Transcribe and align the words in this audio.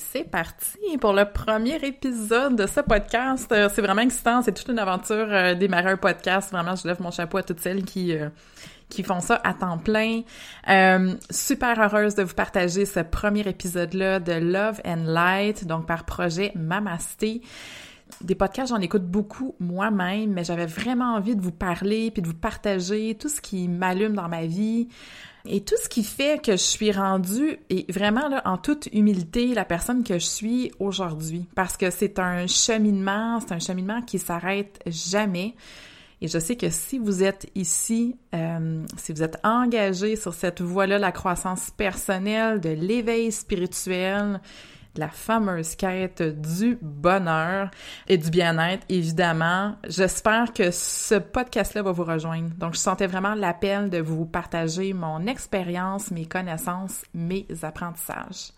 C'est 0.00 0.24
parti 0.24 0.78
pour 1.00 1.12
le 1.12 1.24
premier 1.24 1.76
épisode 1.76 2.56
de 2.56 2.66
ce 2.66 2.80
podcast. 2.80 3.50
Euh, 3.52 3.68
c'est 3.72 3.82
vraiment 3.82 4.00
excitant, 4.02 4.42
c'est 4.42 4.52
toute 4.52 4.68
une 4.68 4.78
aventure 4.78 5.26
euh, 5.30 5.54
démarrer 5.54 5.90
un 5.90 5.96
podcast. 5.96 6.50
Vraiment, 6.50 6.74
je 6.74 6.88
lève 6.88 7.00
mon 7.00 7.10
chapeau 7.10 7.38
à 7.38 7.42
toutes 7.42 7.60
celles 7.60 7.84
qui 7.84 8.16
euh, 8.16 8.28
qui 8.88 9.02
font 9.04 9.20
ça 9.20 9.40
à 9.44 9.54
temps 9.54 9.78
plein. 9.78 10.22
super 11.30 11.78
heureuse 11.78 12.16
de 12.16 12.24
vous 12.24 12.34
partager 12.34 12.86
ce 12.86 13.00
premier 13.00 13.46
épisode-là 13.46 14.18
de 14.18 14.32
Love 14.32 14.80
and 14.84 15.04
Light, 15.04 15.64
donc 15.64 15.86
par 15.86 16.04
projet 16.04 16.50
Mamasté 16.56 17.42
des 18.22 18.34
podcasts, 18.34 18.70
j'en 18.70 18.80
écoute 18.80 19.04
beaucoup 19.04 19.54
moi-même, 19.60 20.32
mais 20.32 20.42
j'avais 20.42 20.66
vraiment 20.66 21.14
envie 21.14 21.36
de 21.36 21.40
vous 21.40 21.52
parler 21.52 22.10
puis 22.10 22.22
de 22.22 22.26
vous 22.26 22.34
partager 22.34 23.14
tout 23.14 23.28
ce 23.28 23.40
qui 23.40 23.68
m'allume 23.68 24.14
dans 24.14 24.28
ma 24.28 24.46
vie 24.46 24.88
et 25.46 25.62
tout 25.62 25.76
ce 25.82 25.88
qui 25.88 26.04
fait 26.04 26.42
que 26.42 26.52
je 26.52 26.56
suis 26.56 26.92
rendue 26.92 27.58
et 27.70 27.86
vraiment 27.90 28.28
là 28.28 28.42
en 28.44 28.58
toute 28.58 28.88
humilité 28.92 29.54
la 29.54 29.64
personne 29.64 30.04
que 30.04 30.14
je 30.14 30.26
suis 30.26 30.72
aujourd'hui 30.78 31.46
parce 31.54 31.76
que 31.76 31.90
c'est 31.90 32.18
un 32.18 32.46
cheminement, 32.46 33.40
c'est 33.40 33.52
un 33.52 33.58
cheminement 33.58 34.02
qui 34.02 34.18
s'arrête 34.18 34.80
jamais. 34.86 35.54
Et 36.22 36.28
je 36.28 36.38
sais 36.38 36.56
que 36.56 36.68
si 36.68 36.98
vous 36.98 37.22
êtes 37.22 37.46
ici, 37.54 38.16
euh, 38.34 38.84
si 38.98 39.12
vous 39.12 39.22
êtes 39.22 39.38
engagé 39.42 40.16
sur 40.16 40.34
cette 40.34 40.60
voie-là, 40.60 40.98
la 40.98 41.12
croissance 41.12 41.70
personnelle, 41.70 42.60
de 42.60 42.68
l'éveil 42.68 43.32
spirituel, 43.32 44.40
la 44.96 45.08
fameuse 45.08 45.76
quête 45.76 46.22
du 46.22 46.78
bonheur 46.80 47.70
et 48.08 48.18
du 48.18 48.30
bien-être, 48.30 48.84
évidemment. 48.88 49.76
J'espère 49.88 50.52
que 50.52 50.70
ce 50.70 51.14
podcast-là 51.16 51.82
va 51.82 51.92
vous 51.92 52.04
rejoindre. 52.04 52.50
Donc, 52.56 52.74
je 52.74 52.78
sentais 52.78 53.06
vraiment 53.06 53.34
l'appel 53.34 53.90
de 53.90 53.98
vous 53.98 54.26
partager 54.26 54.92
mon 54.92 55.26
expérience, 55.26 56.10
mes 56.10 56.26
connaissances, 56.26 57.02
mes 57.14 57.46
apprentissages. 57.62 58.52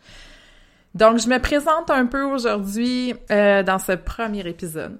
Donc, 0.95 1.19
je 1.19 1.29
me 1.29 1.39
présente 1.39 1.91
un 1.91 2.07
peu 2.07 2.23
aujourd'hui 2.23 3.15
euh, 3.31 3.63
dans 3.63 3.79
ce 3.79 3.93
premier 3.93 4.47
épisode. 4.47 4.99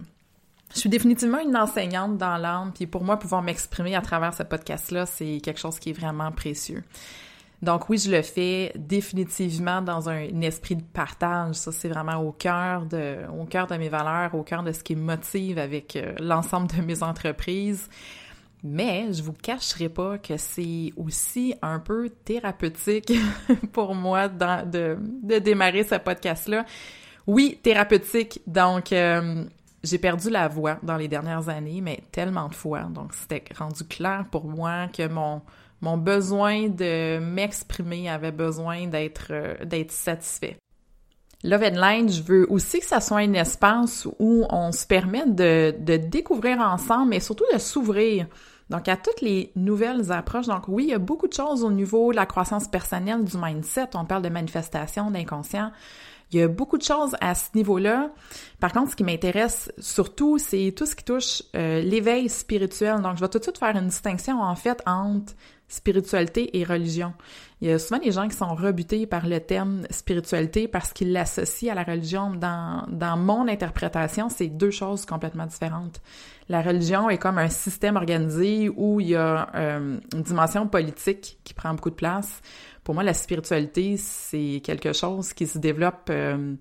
Je 0.75 0.81
suis 0.81 0.89
définitivement 0.89 1.41
une 1.41 1.57
enseignante 1.57 2.17
dans 2.17 2.39
l'âme, 2.39 2.73
puis 2.75 2.87
pour 2.87 3.05
moi, 3.05 3.19
pouvoir 3.19 3.43
m'exprimer 3.43 3.95
à 3.95 4.01
travers 4.01 4.33
ce 4.33 4.43
podcast-là, 4.43 5.05
c'est 5.05 5.41
quelque 5.43 5.61
chose 5.61 5.79
qui 5.79 5.91
est 5.91 5.93
vraiment 5.93 6.33
précieux. 6.33 6.83
Donc 7.63 7.89
oui, 7.89 7.97
je 7.97 8.11
le 8.11 8.23
fais 8.23 8.73
définitivement 8.77 9.81
dans 9.83 10.09
un, 10.09 10.41
esprit 10.41 10.75
de 10.75 10.83
partage. 10.83 11.55
Ça, 11.55 11.71
c'est 11.71 11.89
vraiment 11.89 12.17
au 12.17 12.33
cœur 12.33 12.87
de, 12.87 13.19
au 13.41 13.45
cœur 13.45 13.69
de 13.69 13.77
mes 13.77 13.89
valeurs, 13.89 14.35
au 14.35 14.43
cœur 14.43 14.65
de 14.65 14.73
ce 14.73 14.83
qui 14.83 14.97
me 14.97 15.03
motive 15.03 15.59
avec 15.59 15.95
euh, 15.95 16.13
l'ensemble 16.19 16.67
de 16.77 16.83
mes 16.83 17.05
entreprises. 17.05 17.89
Mais 18.65 19.13
je 19.13 19.23
vous 19.23 19.33
cacherai 19.33 19.89
pas 19.89 20.19
que 20.19 20.37
c'est 20.37 20.93
aussi 20.97 21.55
un 21.63 21.79
peu 21.79 22.11
thérapeutique 22.25 23.13
pour 23.73 23.95
moi 23.95 24.29
de, 24.29 24.97
de, 25.23 25.39
démarrer 25.39 25.85
ce 25.85 25.97
podcast-là. 25.97 26.65
Oui, 27.29 27.61
thérapeutique. 27.63 28.41
Donc, 28.47 28.93
euh, 28.93 29.45
j'ai 29.85 29.99
perdu 29.99 30.31
la 30.31 30.49
voix 30.49 30.79
dans 30.83 30.97
les 30.97 31.09
dernières 31.09 31.49
années, 31.49 31.81
mais 31.81 32.03
tellement 32.11 32.49
de 32.49 32.55
fois. 32.55 32.83
Donc, 32.83 33.15
c'était 33.15 33.45
rendu 33.57 33.85
clair 33.85 34.27
pour 34.31 34.47
moi 34.47 34.89
que 34.89 35.09
mon, 35.09 35.43
mon 35.83 35.99
besoin 35.99 36.69
de 36.69 37.19
m'exprimer 37.19 38.09
avait 38.09 38.33
besoin 38.33 38.87
d'être 38.87 39.29
euh, 39.31 39.55
d'être 39.65 39.93
satisfait. 39.93 40.57
Love 41.45 41.63
and 41.65 41.81
Line, 41.81 42.09
je 42.09 42.23
veux 42.23 42.47
aussi 42.51 42.79
que 42.79 42.87
ça 42.87 43.01
soit 43.01 43.19
un 43.19 43.33
espace 43.33 44.07
où 44.21 44.47
on 44.49 44.71
se 44.71 44.87
permette 44.87 45.35
de, 45.35 45.75
de 45.77 45.97
découvrir 45.97 46.61
ensemble, 46.61 47.11
mais 47.11 47.21
surtout 47.21 47.45
de 47.53 47.59
s'ouvrir. 47.59 48.27
Donc, 48.71 48.89
à 48.89 48.97
toutes 48.97 49.21
les 49.21 49.53
nouvelles 49.57 50.13
approches. 50.13 50.47
Donc, 50.47 50.69
oui, 50.69 50.85
il 50.85 50.91
y 50.91 50.95
a 50.95 50.99
beaucoup 50.99 51.27
de 51.27 51.33
choses 51.33 51.65
au 51.65 51.71
niveau 51.71 52.13
de 52.13 52.17
la 52.17 52.27
croissance 52.27 52.69
personnelle, 52.69 53.25
du 53.25 53.37
mindset. 53.37 53.91
On 53.95 54.05
parle 54.05 54.23
de 54.23 54.29
manifestation, 54.29 55.11
d'inconscient. 55.11 55.73
Il 56.31 56.39
y 56.39 56.43
a 56.43 56.49
beaucoup 56.49 56.79
de 56.79 56.83
choses 56.83 57.15
à 57.21 57.35
ce 57.35 57.49
niveau-là. 57.55 58.11
Par 58.61 58.73
contre, 58.73 58.93
ce 58.93 58.97
qui 58.97 59.05
m'intéresse 59.05 59.71
surtout, 59.79 60.39
c'est 60.39 60.73
tout 60.75 60.87
ce 60.87 60.97
qui 60.97 61.05
touche 61.05 61.43
euh, 61.55 61.83
l'éveil 61.83 62.31
spirituel. 62.31 63.03
Donc, 63.03 63.17
je 63.17 63.21
vais 63.21 63.29
tout 63.29 63.39
de 63.39 63.43
suite 63.43 63.59
faire 63.59 63.77
une 63.77 63.89
distinction, 63.89 64.41
en 64.41 64.55
fait, 64.55 64.81
entre 64.87 65.35
spiritualité 65.73 66.59
et 66.59 66.65
religion. 66.65 67.15
Il 67.63 67.69
y 67.69 67.73
a 67.73 67.79
souvent 67.79 67.99
des 67.99 68.13
gens 68.13 68.29
qui 68.29 68.37
sont 68.37 68.55
rebutés 68.55 69.07
par 69.07 69.27
le 69.27 69.41
terme 69.41 69.83
spiritualité 69.89 70.69
parce 70.69 70.93
qu'ils 70.93 71.13
l'associent 71.13 71.73
à 71.73 71.75
la 71.75 71.83
religion. 71.83 72.31
Dans, 72.35 72.85
dans 72.89 73.17
mon 73.17 73.49
interprétation, 73.49 74.29
c'est 74.29 74.49
deux 74.49 74.71
choses 74.71 75.07
complètement 75.07 75.47
différentes. 75.47 76.03
La 76.51 76.61
religion 76.61 77.09
est 77.09 77.17
comme 77.17 77.39
un 77.39 77.49
système 77.49 77.97
organisé 77.97 78.69
où 78.69 79.01
il 79.01 79.09
y 79.09 79.17
a 79.17 79.49
euh, 79.55 79.99
une 80.13 80.23
dimension 80.23 80.67
politique 80.67 81.39
qui 81.43 81.55
prend 81.55 81.73
beaucoup 81.73 81.91
de 81.91 81.95
place. 81.95 82.43
Pour 82.85 82.95
moi, 82.95 83.03
la 83.03 83.15
spiritualité, 83.15 83.97
c'est 83.97 84.61
quelque 84.63 84.93
chose 84.93 85.33
qui 85.33 85.47
se 85.47 85.57
développe 85.57 86.11
euh, 86.11 86.55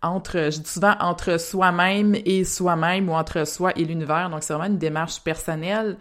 entre, 0.00 0.50
je 0.52 0.60
dis 0.60 0.70
souvent, 0.70 0.94
entre 1.00 1.40
soi-même 1.40 2.14
et 2.24 2.44
soi-même 2.44 3.08
ou 3.08 3.14
entre 3.14 3.44
soi 3.46 3.72
et 3.74 3.84
l'univers. 3.84 4.30
Donc, 4.30 4.44
c'est 4.44 4.52
vraiment 4.52 4.70
une 4.70 4.78
démarche 4.78 5.20
personnelle 5.22 5.96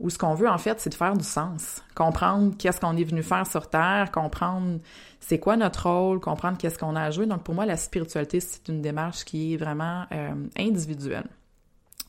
où 0.00 0.10
ce 0.10 0.18
qu'on 0.18 0.34
veut, 0.34 0.48
en 0.48 0.58
fait, 0.58 0.80
c'est 0.80 0.90
de 0.90 0.94
faire 0.94 1.16
du 1.16 1.24
sens. 1.24 1.82
Comprendre 1.94 2.54
qu'est-ce 2.58 2.80
qu'on 2.80 2.96
est 2.96 3.04
venu 3.04 3.22
faire 3.22 3.46
sur 3.46 3.68
Terre, 3.68 4.10
comprendre 4.12 4.80
c'est 5.20 5.38
quoi 5.38 5.56
notre 5.56 5.88
rôle, 5.88 6.20
comprendre 6.20 6.58
qu'est-ce 6.58 6.78
qu'on 6.78 6.96
a 6.96 7.02
à 7.02 7.10
jouer. 7.10 7.26
Donc, 7.26 7.44
pour 7.44 7.54
moi, 7.54 7.64
la 7.64 7.76
spiritualité, 7.76 8.40
c'est 8.40 8.68
une 8.68 8.82
démarche 8.82 9.24
qui 9.24 9.54
est 9.54 9.56
vraiment 9.56 10.04
euh, 10.12 10.34
individuelle. 10.58 11.28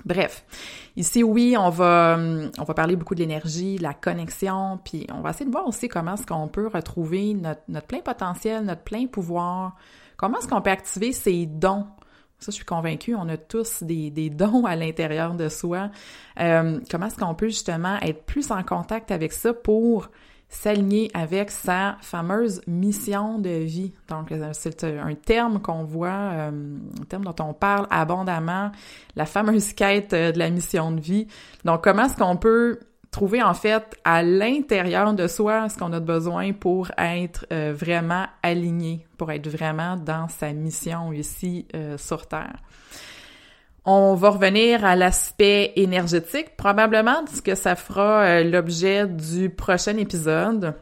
Bref, 0.03 0.45
ici 0.97 1.23
oui, 1.23 1.55
on 1.57 1.69
va 1.69 2.17
on 2.59 2.63
va 2.63 2.73
parler 2.73 2.97
beaucoup 2.97 3.15
de 3.15 3.21
l'énergie, 3.21 3.77
de 3.77 3.83
la 3.83 3.93
connexion, 3.93 4.77
puis 4.83 5.07
on 5.13 5.21
va 5.21 5.29
essayer 5.29 5.45
de 5.45 5.51
voir 5.51 5.65
aussi 5.65 5.87
comment 5.87 6.15
est-ce 6.15 6.25
qu'on 6.25 6.49
peut 6.49 6.67
retrouver 6.67 7.33
notre, 7.33 7.61
notre 7.69 7.87
plein 7.87 8.01
potentiel, 8.01 8.65
notre 8.65 8.81
plein 8.81 9.07
pouvoir, 9.07 9.77
comment 10.17 10.37
est-ce 10.39 10.49
qu'on 10.49 10.61
peut 10.61 10.69
activer 10.69 11.13
ces 11.13 11.45
dons 11.45 11.85
ça, 12.39 12.51
je 12.51 12.57
suis 12.57 12.65
convaincue, 12.65 13.15
on 13.15 13.27
a 13.29 13.37
tous 13.37 13.81
des, 13.83 14.11
des 14.11 14.29
dons 14.29 14.65
à 14.65 14.75
l'intérieur 14.75 15.33
de 15.35 15.49
soi. 15.49 15.89
Euh, 16.39 16.79
comment 16.91 17.07
est-ce 17.07 17.17
qu'on 17.17 17.33
peut 17.33 17.47
justement 17.47 17.97
être 18.01 18.23
plus 18.25 18.51
en 18.51 18.61
contact 18.63 19.11
avec 19.11 19.33
ça 19.33 19.53
pour 19.53 20.09
s'aligner 20.47 21.09
avec 21.13 21.49
sa 21.49 21.97
fameuse 22.01 22.61
mission 22.67 23.39
de 23.39 23.49
vie? 23.49 23.93
Donc, 24.09 24.31
euh, 24.31 24.49
c'est 24.53 24.83
un 24.83 25.15
terme 25.15 25.61
qu'on 25.61 25.85
voit, 25.85 26.09
euh, 26.09 26.51
un 27.01 27.05
terme 27.05 27.23
dont 27.23 27.35
on 27.39 27.53
parle 27.53 27.87
abondamment, 27.89 28.71
la 29.15 29.25
fameuse 29.25 29.73
quête 29.73 30.11
de 30.11 30.37
la 30.37 30.49
mission 30.49 30.91
de 30.91 30.99
vie. 30.99 31.27
Donc, 31.63 31.83
comment 31.83 32.05
est-ce 32.05 32.17
qu'on 32.17 32.37
peut 32.37 32.79
trouver 33.15 33.41
en 33.41 33.53
fait 33.53 33.97
à 34.03 34.23
l'intérieur 34.23 35.13
de 35.13 35.27
soi 35.27 35.69
ce 35.69 35.77
qu'on 35.77 35.93
a 35.93 36.01
besoin 36.01 36.51
pour 36.51 36.91
être 36.97 37.45
euh, 37.53 37.73
vraiment 37.73 38.25
aligné, 38.43 39.07
pour 39.17 39.31
être 39.31 39.47
vraiment 39.47 39.95
dans 39.95 40.27
sa 40.27 40.51
mission 40.51 41.13
ici 41.13 41.65
euh, 41.75 41.97
sur 41.97 42.27
Terre. 42.27 42.57
On 43.85 44.15
va 44.15 44.31
revenir 44.31 44.83
à 44.83 44.97
l'aspect 44.97 45.71
énergétique, 45.77 46.57
probablement 46.57 47.23
parce 47.23 47.39
que 47.39 47.55
ça 47.55 47.77
fera 47.77 48.23
euh, 48.23 48.43
l'objet 48.43 49.07
du 49.07 49.49
prochain 49.49 49.95
épisode. 49.95 50.73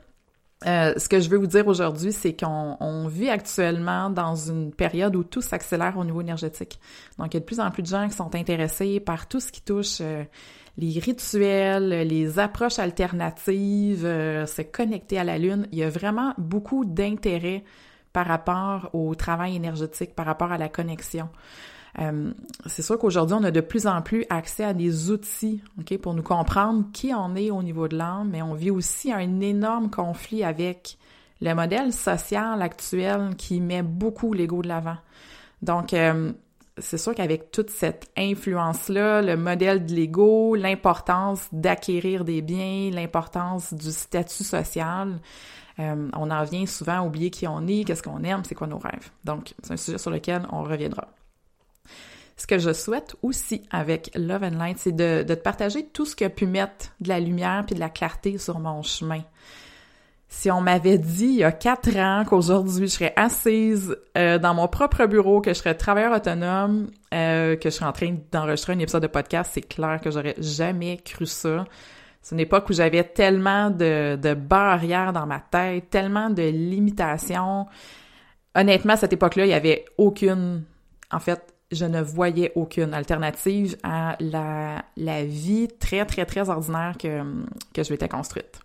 Euh, 0.66 0.94
ce 0.98 1.10
que 1.10 1.20
je 1.20 1.30
veux 1.30 1.38
vous 1.38 1.48
dire 1.48 1.68
aujourd'hui, 1.68 2.12
c'est 2.12 2.34
qu'on 2.34 3.08
vit 3.08 3.30
actuellement 3.30 4.10
dans 4.10 4.36
une 4.36 4.72
période 4.72 5.16
où 5.16 5.24
tout 5.24 5.42
s'accélère 5.42 5.98
au 5.98 6.04
niveau 6.04 6.22
énergétique. 6.22 6.80
Donc, 7.18 7.34
il 7.34 7.36
y 7.36 7.38
a 7.38 7.40
de 7.40 7.46
plus 7.46 7.60
en 7.60 7.70
plus 7.72 7.84
de 7.84 7.88
gens 7.88 8.08
qui 8.08 8.16
sont 8.16 8.34
intéressés 8.36 9.00
par 9.00 9.28
tout 9.28 9.40
ce 9.40 9.52
qui 9.52 9.62
touche 9.62 9.98
euh, 10.02 10.24
les 10.78 11.00
rituels, 11.00 12.08
les 12.08 12.40
approches 12.40 12.80
alternatives, 12.80 14.06
euh, 14.06 14.46
se 14.46 14.62
connecter 14.62 15.20
à 15.20 15.24
la 15.24 15.38
Lune. 15.38 15.68
Il 15.72 15.80
y 15.80 15.84
a 15.84 15.90
vraiment 15.90 16.34
beaucoup 16.38 16.86
d'intérêt 16.86 17.64
par 18.12 18.28
rapport 18.28 18.90
au 18.94 19.14
travail 19.16 19.56
énergétique, 19.56 20.16
par 20.16 20.26
rapport 20.26 20.52
à 20.52 20.58
la 20.58 20.70
connexion. 20.70 21.30
Euh, 22.00 22.32
c'est 22.66 22.82
sûr 22.82 22.98
qu'aujourd'hui, 22.98 23.38
on 23.40 23.44
a 23.44 23.52
de 23.52 23.62
plus 23.62 23.86
en 23.86 24.02
plus 24.02 24.26
accès 24.30 24.64
à 24.64 24.74
des 24.74 25.12
outils 25.12 25.62
ok, 25.80 25.98
pour 26.00 26.14
nous 26.14 26.24
comprendre 26.24 26.86
qui 26.92 27.14
on 27.14 27.36
est 27.36 27.52
au 27.52 27.62
niveau 27.62 27.88
de 27.88 27.96
l'âme, 27.96 28.30
mais 28.32 28.42
on 28.42 28.54
vit 28.54 28.72
aussi 28.72 29.12
un 29.12 29.40
énorme 29.42 29.90
conflit 29.90 30.44
avec 30.44 30.98
le 31.42 31.54
modèle 31.54 31.94
social 31.94 32.62
actuel 32.62 33.36
qui 33.38 33.60
met 33.60 33.84
beaucoup 33.84 34.34
l'ego 34.34 34.62
de 34.62 34.70
l'avant. 34.70 34.98
Donc, 35.62 35.94
euh, 35.94 36.32
c'est 36.78 36.98
sûr 36.98 37.14
qu'avec 37.14 37.52
toute 37.52 37.70
cette 37.70 38.10
influence-là, 38.18 39.22
le 39.22 39.38
modèle 39.38 39.86
de 39.86 39.94
l'ego, 39.94 40.56
l'importance 40.56 41.48
d'acquérir 41.52 42.26
des 42.26 42.42
biens, 42.42 42.90
l'importance 42.92 43.74
du 43.74 43.92
statut 43.92 44.44
social, 44.44 45.20
euh, 45.80 46.10
on 46.14 46.32
en 46.32 46.44
vient 46.44 46.66
souvent 46.66 47.00
à 47.00 47.02
oublier 47.02 47.30
qui 47.30 47.48
on 47.48 47.68
est, 47.68 47.84
qu'est-ce 47.84 48.04
qu'on 48.04 48.24
aime, 48.24 48.44
c'est 48.44 48.56
quoi 48.56 48.68
nos 48.68 48.80
rêves. 48.80 49.12
Donc, 49.24 49.54
c'est 49.62 49.74
un 49.74 49.78
sujet 49.78 49.98
sur 49.98 50.12
lequel 50.12 50.44
on 50.52 50.64
reviendra. 50.64 51.08
Ce 52.36 52.48
que 52.48 52.58
je 52.58 52.74
souhaite 52.74 53.16
aussi 53.22 53.64
avec 53.70 54.12
Love 54.16 54.44
and 54.44 54.58
Light, 54.58 54.78
c'est 54.80 54.96
de, 54.96 55.24
te 55.24 55.34
partager 55.34 55.86
tout 55.86 56.06
ce 56.06 56.16
qui 56.16 56.24
a 56.24 56.30
pu 56.30 56.48
mettre 56.48 56.88
de 57.00 57.10
la 57.10 57.20
lumière 57.20 57.64
puis 57.66 57.76
de 57.76 57.80
la 57.80 57.90
clarté 57.90 58.38
sur 58.38 58.60
mon 58.60 58.82
chemin. 58.82 59.22
Si 60.30 60.50
on 60.50 60.62
m'avait 60.62 60.98
dit 60.98 61.26
il 61.26 61.36
y 61.36 61.44
a 61.44 61.52
quatre 61.52 61.96
ans 61.96 62.24
qu'aujourd'hui 62.28 62.88
je 62.88 62.94
serais 62.94 63.14
assise 63.16 63.96
euh, 64.18 64.40
dans 64.40 64.56
mon 64.56 64.68
propre 64.68 65.06
bureau, 65.06 65.42
que 65.42 65.54
je 65.54 65.60
serais 65.60 65.76
travailleur 65.76 66.12
autonome, 66.12 66.90
euh, 67.14 67.56
que 67.56 67.70
je 67.70 67.76
serais 67.76 67.86
en 67.86 67.92
train 67.92 68.16
d'enregistrer 68.32 68.74
un 68.74 68.80
épisode 68.80 69.04
de 69.04 69.08
podcast, 69.08 69.52
c'est 69.54 69.62
clair 69.62 70.02
que 70.02 70.10
j'aurais 70.10 70.36
jamais 70.40 70.98
cru 70.98 71.28
ça. 71.28 71.66
C'est 72.24 72.34
une 72.34 72.40
époque 72.40 72.68
où 72.70 72.74
j'avais 72.74 73.04
tellement 73.04 73.70
de, 73.70 74.16
de 74.16 74.34
barrières 74.34 75.14
dans 75.14 75.28
ma 75.28 75.40
tête, 75.40 75.92
tellement 75.92 76.32
de 76.32 76.44
limitations. 76.44 77.68
Honnêtement, 78.56 78.94
à 78.94 78.98
cette 78.98 79.14
époque-là, 79.14 79.46
il 79.46 79.50
y 79.50 79.54
avait 79.54 79.86
aucune, 79.98 80.64
en 81.12 81.20
fait, 81.20 81.53
je 81.74 81.86
ne 81.86 82.02
voyais 82.02 82.52
aucune 82.56 82.94
alternative 82.94 83.78
à 83.84 84.16
la, 84.20 84.84
la 84.98 85.24
vie 85.24 85.68
très, 85.80 86.06
très, 86.06 86.26
très 86.26 86.50
ordinaire 86.50 86.96
que, 87.00 87.24
que 87.74 87.84
je 87.84 87.92
m'étais 87.92 88.08
construite. 88.08 88.60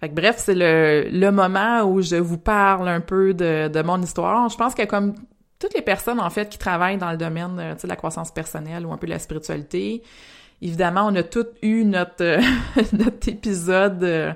Fait 0.00 0.08
que 0.08 0.14
bref, 0.14 0.36
c'est 0.38 0.54
le, 0.54 1.08
le 1.10 1.30
moment 1.30 1.82
où 1.82 2.00
je 2.00 2.16
vous 2.16 2.38
parle 2.38 2.88
un 2.88 3.00
peu 3.00 3.34
de, 3.34 3.68
de 3.68 3.82
mon 3.82 4.00
histoire. 4.00 4.48
Je 4.48 4.56
pense 4.56 4.74
que 4.74 4.84
comme 4.86 5.14
toutes 5.58 5.74
les 5.74 5.82
personnes, 5.82 6.20
en 6.20 6.30
fait, 6.30 6.48
qui 6.48 6.56
travaillent 6.56 6.96
dans 6.96 7.10
le 7.10 7.18
domaine 7.18 7.76
de 7.80 7.86
la 7.86 7.96
croissance 7.96 8.32
personnelle 8.32 8.86
ou 8.86 8.92
un 8.92 8.96
peu 8.96 9.06
de 9.06 9.12
la 9.12 9.18
spiritualité, 9.18 10.02
évidemment, 10.62 11.06
on 11.06 11.14
a 11.16 11.22
toutes 11.22 11.52
eu 11.60 11.84
notre, 11.84 12.38
notre 12.96 13.28
épisode, 13.28 14.34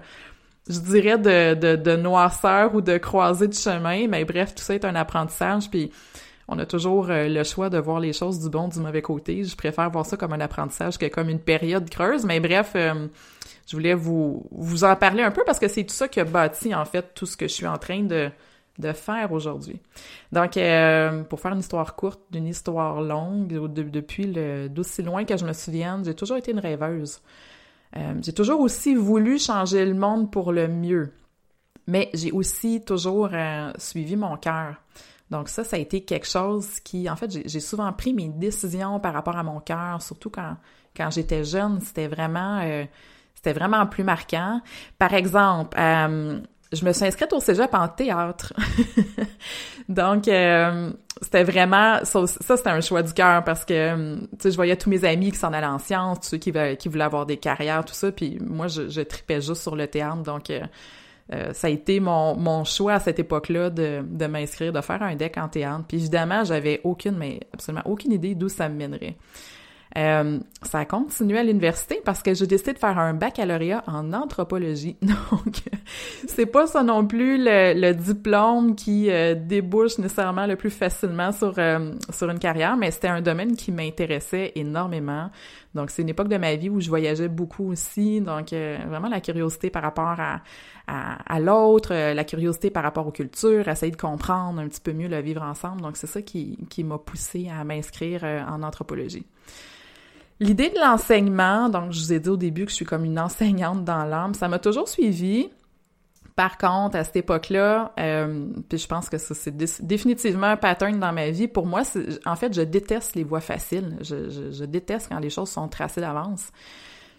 je 0.68 0.80
dirais, 0.80 1.16
de, 1.16 1.54
de, 1.54 1.76
de 1.76 1.96
noirceur 1.96 2.74
ou 2.74 2.82
de 2.82 2.98
croisée 2.98 3.48
de 3.48 3.54
chemin. 3.54 4.06
Mais 4.06 4.26
bref, 4.26 4.54
tout 4.54 4.62
ça 4.62 4.74
est 4.74 4.84
un 4.84 4.94
apprentissage. 4.94 5.70
Puis 5.70 5.90
on 6.48 6.58
a 6.58 6.66
toujours 6.66 7.10
euh, 7.10 7.28
le 7.28 7.42
choix 7.44 7.70
de 7.70 7.78
voir 7.78 8.00
les 8.00 8.12
choses 8.12 8.38
du 8.40 8.50
bon, 8.50 8.68
du 8.68 8.78
mauvais 8.78 9.02
côté. 9.02 9.44
Je 9.44 9.56
préfère 9.56 9.90
voir 9.90 10.04
ça 10.04 10.16
comme 10.16 10.32
un 10.32 10.40
apprentissage 10.40 10.98
que 10.98 11.06
comme 11.06 11.28
une 11.30 11.38
période 11.38 11.88
creuse. 11.88 12.24
Mais 12.24 12.40
bref, 12.40 12.72
euh, 12.76 13.06
je 13.66 13.76
voulais 13.76 13.94
vous, 13.94 14.46
vous 14.50 14.84
en 14.84 14.94
parler 14.96 15.22
un 15.22 15.30
peu 15.30 15.42
parce 15.46 15.58
que 15.58 15.68
c'est 15.68 15.84
tout 15.84 15.94
ça 15.94 16.08
qui 16.08 16.20
a 16.20 16.24
bâti, 16.24 16.74
en 16.74 16.84
fait, 16.84 17.12
tout 17.14 17.26
ce 17.26 17.36
que 17.36 17.48
je 17.48 17.52
suis 17.52 17.66
en 17.66 17.78
train 17.78 18.02
de, 18.02 18.30
de 18.78 18.92
faire 18.92 19.32
aujourd'hui. 19.32 19.80
Donc, 20.32 20.56
euh, 20.56 21.22
pour 21.22 21.40
faire 21.40 21.52
une 21.52 21.60
histoire 21.60 21.96
courte 21.96 22.20
d'une 22.30 22.46
histoire 22.46 23.00
longue, 23.00 23.48
depuis 23.72 24.26
le 24.26 24.68
d'aussi 24.68 25.02
loin 25.02 25.24
que 25.24 25.36
je 25.38 25.46
me 25.46 25.54
souvienne, 25.54 26.04
j'ai 26.04 26.14
toujours 26.14 26.36
été 26.36 26.52
une 26.52 26.60
rêveuse. 26.60 27.22
j'ai 28.20 28.32
toujours 28.34 28.60
aussi 28.60 28.94
voulu 28.94 29.38
changer 29.38 29.86
le 29.86 29.94
monde 29.94 30.30
pour 30.30 30.52
le 30.52 30.68
mieux. 30.68 31.10
Mais 31.86 32.10
j'ai 32.12 32.32
aussi 32.32 32.82
toujours 32.82 33.30
suivi 33.78 34.16
mon 34.16 34.36
cœur. 34.36 34.74
Donc 35.34 35.48
ça, 35.48 35.64
ça 35.64 35.74
a 35.74 35.80
été 35.80 36.02
quelque 36.02 36.28
chose 36.28 36.78
qui, 36.84 37.10
en 37.10 37.16
fait, 37.16 37.28
j'ai 37.44 37.58
souvent 37.58 37.92
pris 37.92 38.14
mes 38.14 38.28
décisions 38.28 39.00
par 39.00 39.12
rapport 39.12 39.36
à 39.36 39.42
mon 39.42 39.58
cœur, 39.58 40.00
surtout 40.00 40.30
quand, 40.30 40.56
quand 40.96 41.10
j'étais 41.10 41.42
jeune, 41.42 41.80
c'était 41.80 42.06
vraiment, 42.06 42.60
euh, 42.62 42.84
c'était 43.34 43.52
vraiment 43.52 43.84
plus 43.84 44.04
marquant. 44.04 44.60
Par 44.96 45.12
exemple, 45.12 45.76
euh, 45.76 46.38
je 46.72 46.84
me 46.84 46.92
suis 46.92 47.04
inscrite 47.04 47.32
au 47.32 47.40
cégep 47.40 47.74
en 47.74 47.88
théâtre. 47.88 48.52
Donc, 49.88 50.28
euh, 50.28 50.92
c'était 51.20 51.42
vraiment... 51.42 52.04
Ça, 52.04 52.26
c'était 52.28 52.70
un 52.70 52.80
choix 52.80 53.02
du 53.02 53.12
cœur 53.12 53.42
parce 53.42 53.64
que, 53.64 54.14
tu 54.14 54.28
sais, 54.38 54.52
je 54.52 54.56
voyais 54.56 54.76
tous 54.76 54.88
mes 54.88 55.04
amis 55.04 55.32
qui 55.32 55.38
s'en 55.38 55.52
allaient 55.52 55.66
en 55.66 55.80
sciences, 55.80 56.20
tous 56.20 56.28
ceux 56.28 56.38
qui, 56.38 56.52
qui 56.78 56.88
voulaient 56.88 57.02
avoir 57.02 57.26
des 57.26 57.38
carrières, 57.38 57.84
tout 57.84 57.92
ça, 57.92 58.12
puis 58.12 58.38
moi, 58.40 58.68
je, 58.68 59.00
tripais 59.00 59.40
juste 59.40 59.62
sur 59.62 59.74
le 59.74 59.88
théâtre, 59.88 60.22
donc... 60.22 60.52
ça 61.30 61.68
a 61.68 61.70
été 61.70 62.00
mon, 62.00 62.36
mon 62.36 62.64
choix 62.64 62.94
à 62.94 63.00
cette 63.00 63.18
époque-là 63.18 63.70
de, 63.70 64.02
de 64.06 64.26
m'inscrire, 64.26 64.72
de 64.72 64.80
faire 64.80 65.02
un 65.02 65.16
deck 65.16 65.38
en 65.38 65.48
théâtre. 65.48 65.84
Puis 65.88 65.96
évidemment, 65.96 66.44
j'avais 66.44 66.80
aucune, 66.84 67.16
mais 67.16 67.40
absolument 67.52 67.82
aucune 67.86 68.12
idée 68.12 68.34
d'où 68.34 68.48
ça 68.48 68.68
me 68.68 68.76
mènerait. 68.76 69.16
Euh, 69.96 70.40
ça 70.62 70.80
a 70.80 70.84
continué 70.84 71.38
à 71.38 71.44
l'université 71.44 72.00
parce 72.04 72.22
que 72.22 72.34
j'ai 72.34 72.48
décidé 72.48 72.72
de 72.72 72.78
faire 72.78 72.98
un 72.98 73.14
baccalauréat 73.14 73.84
en 73.86 74.12
anthropologie. 74.12 74.96
Donc, 75.02 75.62
c'est 76.26 76.46
pas 76.46 76.66
ça 76.66 76.82
non 76.82 77.06
plus 77.06 77.36
le, 77.38 77.92
diplôme 77.92 78.74
qui 78.74 79.08
euh, 79.10 79.36
débouche 79.36 79.98
nécessairement 79.98 80.46
le 80.46 80.56
plus 80.56 80.70
facilement 80.70 81.30
sur 81.30 81.54
euh, 81.58 81.92
sur 82.10 82.28
une 82.28 82.40
carrière, 82.40 82.76
mais 82.76 82.90
c'était 82.90 83.08
un 83.08 83.20
domaine 83.20 83.56
qui 83.56 83.70
m'intéressait 83.70 84.52
énormément. 84.56 85.30
Donc, 85.74 85.90
c'est 85.90 86.02
une 86.02 86.08
époque 86.08 86.28
de 86.28 86.36
ma 86.36 86.54
vie 86.54 86.70
où 86.70 86.80
je 86.80 86.88
voyageais 86.88 87.28
beaucoup 87.28 87.70
aussi. 87.70 88.20
Donc, 88.20 88.50
vraiment 88.50 89.08
la 89.08 89.20
curiosité 89.20 89.70
par 89.70 89.82
rapport 89.82 90.16
à, 90.18 90.40
à, 90.86 91.40
l'autre, 91.40 91.92
la 91.92 92.24
curiosité 92.24 92.70
par 92.70 92.82
rapport 92.82 93.06
aux 93.06 93.12
cultures, 93.12 93.66
essayer 93.68 93.90
de 93.90 93.96
comprendre 93.96 94.60
un 94.60 94.68
petit 94.68 94.80
peu 94.80 94.92
mieux 94.92 95.08
le 95.08 95.20
vivre 95.20 95.42
ensemble. 95.42 95.80
Donc, 95.82 95.96
c'est 95.96 96.06
ça 96.06 96.22
qui, 96.22 96.58
qui 96.70 96.84
m'a 96.84 96.98
poussé 96.98 97.48
à 97.48 97.64
m'inscrire 97.64 98.24
en 98.24 98.62
anthropologie. 98.62 99.26
L'idée 100.40 100.68
de 100.70 100.78
l'enseignement, 100.78 101.68
donc 101.68 101.92
je 101.92 102.00
vous 102.00 102.12
ai 102.12 102.20
dit 102.20 102.28
au 102.28 102.36
début 102.36 102.64
que 102.64 102.70
je 102.70 102.76
suis 102.76 102.84
comme 102.84 103.04
une 103.04 103.18
enseignante 103.18 103.84
dans 103.84 104.04
l'âme, 104.04 104.34
ça 104.34 104.48
m'a 104.48 104.58
toujours 104.58 104.88
suivi. 104.88 105.48
Par 106.36 106.58
contre, 106.58 106.96
à 106.96 107.04
cette 107.04 107.16
époque-là, 107.16 107.92
euh, 108.00 108.46
puis 108.68 108.78
je 108.78 108.88
pense 108.88 109.08
que 109.08 109.18
ça 109.18 109.34
c'est 109.34 109.56
définitivement 109.86 110.48
un 110.48 110.56
pattern 110.56 110.98
dans 110.98 111.12
ma 111.12 111.30
vie. 111.30 111.46
Pour 111.46 111.66
moi, 111.66 111.82
en 112.26 112.34
fait, 112.34 112.52
je 112.52 112.62
déteste 112.62 113.14
les 113.14 113.22
voies 113.22 113.40
faciles. 113.40 113.96
Je, 114.00 114.50
je, 114.50 114.64
déteste 114.64 115.08
quand 115.10 115.20
les 115.20 115.30
choses 115.30 115.50
sont 115.50 115.68
tracées 115.68 116.00
d'avance. 116.00 116.50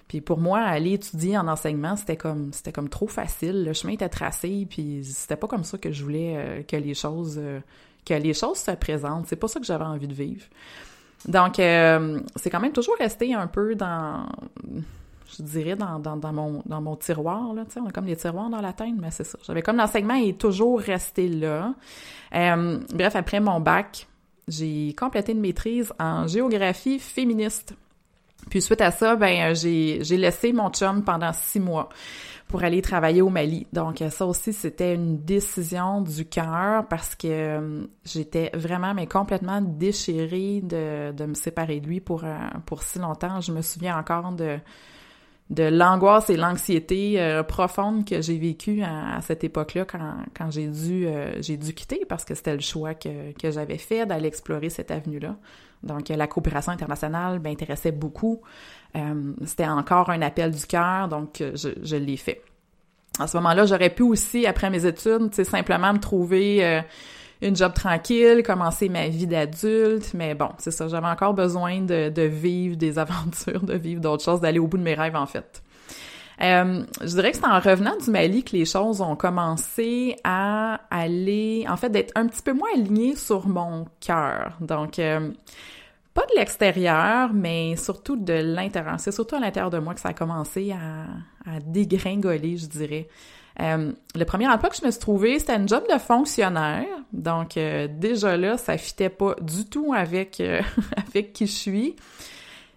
Puis 0.10 0.20
pour 0.20 0.40
moi, 0.40 0.60
aller 0.60 0.94
étudier 0.94 1.38
en 1.38 1.48
enseignement, 1.48 1.96
c'était 1.96 2.18
comme 2.18 2.52
c'était 2.52 2.74
comme 2.74 2.90
trop 2.90 3.08
facile. 3.08 3.64
Le 3.64 3.72
chemin 3.72 3.94
était 3.94 4.10
tracé, 4.10 4.68
puis 4.70 5.02
c'était 5.06 5.38
pas 5.38 5.48
comme 5.48 5.64
ça 5.64 5.78
que 5.78 5.94
je 5.94 6.04
voulais 6.04 6.34
euh, 6.36 6.64
que 6.64 6.76
les 6.76 6.94
choses 6.94 7.40
euh, 7.42 7.62
que 8.06 8.14
les 8.14 8.34
choses 8.34 8.58
se 8.58 8.72
présentent. 8.72 9.28
C'est 9.28 9.38
pas 9.38 9.48
ça 9.48 9.62
que 9.62 9.66
j'avais 9.66 9.86
envie 9.86 10.08
de 10.10 10.14
vivre. 10.14 10.46
Donc, 11.26 11.58
euh, 11.60 12.20
c'est 12.36 12.50
quand 12.50 12.60
même 12.60 12.74
toujours 12.74 12.96
resté 13.00 13.34
un 13.34 13.48
peu 13.48 13.74
dans, 13.76 14.28
je 15.38 15.44
dirais, 15.44 15.76
dans, 15.76 16.00
dans, 16.00 16.34
mon, 16.34 16.62
dans 16.66 16.82
mon 16.82 16.96
tiroir, 16.96 17.54
là, 17.54 17.64
on 17.78 17.88
a 17.88 17.92
comme 17.92 18.06
des 18.06 18.16
tiroirs 18.16 18.50
dans 18.50 18.62
la 18.62 18.74
tête, 18.74 18.94
mais 19.00 19.12
c'est 19.12 19.24
ça. 19.24 19.38
J'avais 19.46 19.62
comme 19.62 19.78
l'enseignement 19.78 20.16
est 20.16 20.38
toujours 20.40 20.80
resté 20.80 21.28
là. 21.28 21.74
Euh, 22.34 22.80
bref, 22.94 23.16
après 23.16 23.40
mon 23.40 23.60
bac, 23.60 24.08
j'ai 24.48 24.94
complété 24.98 25.32
une 25.32 25.42
maîtrise 25.42 25.94
en 26.00 26.28
géographie 26.28 27.00
féministe. 27.00 27.74
Puis 28.50 28.62
suite 28.62 28.82
à 28.82 28.92
ça, 28.92 29.16
ben 29.16 29.56
j'ai 29.56 30.00
laissé 30.00 30.54
mon 30.54 30.70
chum 30.70 31.04
pendant 31.04 31.34
six 31.34 31.60
mois 31.60 31.90
pour 32.48 32.64
aller 32.64 32.82
travailler 32.82 33.22
au 33.22 33.30
Mali. 33.30 33.66
Donc 33.74 34.04
ça 34.12 34.26
aussi, 34.28 34.54
c'était 34.54 34.94
une 34.94 35.18
décision 35.18 36.02
du 36.02 36.26
cœur 36.26 36.88
parce 36.88 37.16
que 37.16 37.28
euh, 37.28 37.86
j'étais 38.04 38.52
vraiment 38.54 38.94
mais 38.94 39.08
complètement 39.08 39.62
déchirée 39.62 40.62
de, 40.62 41.12
de 41.12 41.26
me 41.26 41.34
séparer 41.34 41.80
de 41.80 41.88
lui 41.88 42.02
pour, 42.02 42.24
euh, 42.24 42.38
pour 42.68 42.84
si 42.84 43.00
longtemps. 43.00 43.42
Je 43.42 43.52
me 43.52 43.64
souviens 43.64 43.98
encore 43.98 44.32
de 44.32 44.60
de 45.50 45.64
l'angoisse 45.64 46.30
et 46.30 46.38
l'anxiété 46.38 47.22
euh, 47.22 47.44
profonde 47.44 48.06
que 48.06 48.22
j'ai 48.22 48.38
vécue 48.38 48.82
à, 48.82 49.22
cette 49.22 49.44
époque-là 49.44 49.86
quand, 49.86 50.16
quand 50.36 50.50
j'ai 50.50 50.68
dû 50.68 51.08
j'ai 51.40 51.58
dû 51.58 51.74
quitter 51.74 52.02
parce 52.08 52.26
que 52.26 52.34
c'était 52.34 52.56
le 52.56 52.62
choix 52.62 52.96
que, 52.96 53.32
que 53.34 53.52
j'avais 53.52 53.78
fait 53.78 54.06
d'aller 54.06 54.28
explorer 54.28 54.70
cette 54.70 54.90
avenue-là. 54.90 55.36
Donc 55.84 56.10
la 56.10 56.28
coopération 56.28 56.72
internationale 56.72 57.40
m'intéressait 57.40 57.92
beaucoup. 57.92 58.42
Euh, 58.96 59.34
c'était 59.46 59.68
encore 59.68 60.10
un 60.10 60.22
appel 60.22 60.52
du 60.52 60.66
cœur, 60.66 61.08
donc 61.08 61.42
euh, 61.42 61.52
je, 61.56 61.70
je 61.82 61.96
l'ai 61.96 62.18
fait. 62.18 62.42
À 63.20 63.28
ce 63.28 63.38
moment-là, 63.38 63.66
j'aurais 63.66 63.90
pu 63.90 64.04
aussi, 64.04 64.46
après 64.46 64.70
mes 64.70 64.86
études, 64.86 65.34
simplement 65.34 65.94
me 65.94 66.00
trouver 66.00 66.66
euh, 66.66 66.82
une 67.42 67.56
job 67.56 67.74
tranquille, 67.74 68.44
commencer 68.44 68.90
ma 68.90 69.08
vie 69.08 69.28
d'adulte, 69.28 70.14
mais 70.14 70.36
bon, 70.36 70.50
c'est 70.58 70.72
ça, 70.72 70.88
j'avais 70.88 71.08
encore 71.08 71.34
besoin 71.34 71.82
de, 71.82 72.22
vivre 72.22 72.76
des 72.76 72.98
aventures, 73.00 73.62
de 73.62 73.76
vivre 73.76 74.02
d'autres 74.02 74.24
choses, 74.24 74.42
d'aller 74.42 74.60
au 74.60 74.68
bout 74.68 74.78
de 74.78 74.84
mes 74.84 74.94
rêves, 74.94 75.16
en 75.16 75.26
fait. 75.26 75.62
Euh, 76.42 76.84
je 77.00 77.08
dirais 77.08 77.32
que 77.32 77.38
c'est 77.38 77.46
en 77.46 77.60
revenant 77.60 77.96
du 77.98 78.12
Mali 78.12 78.44
que 78.44 78.58
les 78.58 78.66
choses 78.66 79.00
ont 79.00 79.16
commencé 79.16 80.18
à 80.26 80.82
aller, 80.90 81.66
en 81.70 81.78
fait, 81.78 81.90
d'être 81.90 82.12
un 82.16 82.28
petit 82.28 82.42
peu 82.42 82.52
moins 82.52 82.68
alignées 82.74 83.16
sur 83.16 83.48
mon 83.48 83.86
cœur. 84.02 84.58
Donc, 84.60 85.00
euh, 85.00 85.32
pas 86.14 86.26
de 86.26 86.38
l'extérieur, 86.38 87.32
mais 87.34 87.78
surtout 87.78 88.18
de 88.18 88.34
l'intérieur. 88.34 89.00
C'est 89.00 89.14
surtout 89.14 89.36
à 89.36 89.40
l'intérieur 89.40 89.70
de 89.70 89.80
moi 89.80 89.94
que 89.94 90.02
ça 90.02 90.10
a 90.10 90.14
commencé 90.14 90.72
à 90.72 91.60
dégringoler, 91.62 92.58
je 92.58 92.68
dirais. 92.68 93.08
Euh, 93.62 93.92
le 94.16 94.26
premier 94.26 94.48
emploi 94.48 94.70
que 94.70 94.76
je 94.76 94.86
me 94.86 94.92
suis 94.92 95.00
trouvé, 95.00 95.40
c'était 95.40 95.54
un 95.54 95.66
job 95.66 95.84
de 95.92 95.98
fonctionnaire. 95.98 96.86
Donc 97.14 97.58
euh, 97.58 97.88
déjà 97.90 98.36
là, 98.36 98.58
ça 98.58 98.78
fitait 98.78 99.10
pas 99.10 99.36
du 99.42 99.66
tout 99.66 99.94
avec 99.94 100.40
euh, 100.42 100.62
avec 101.08 101.34
qui 101.34 101.48
je 101.48 101.52
suis. 101.52 101.96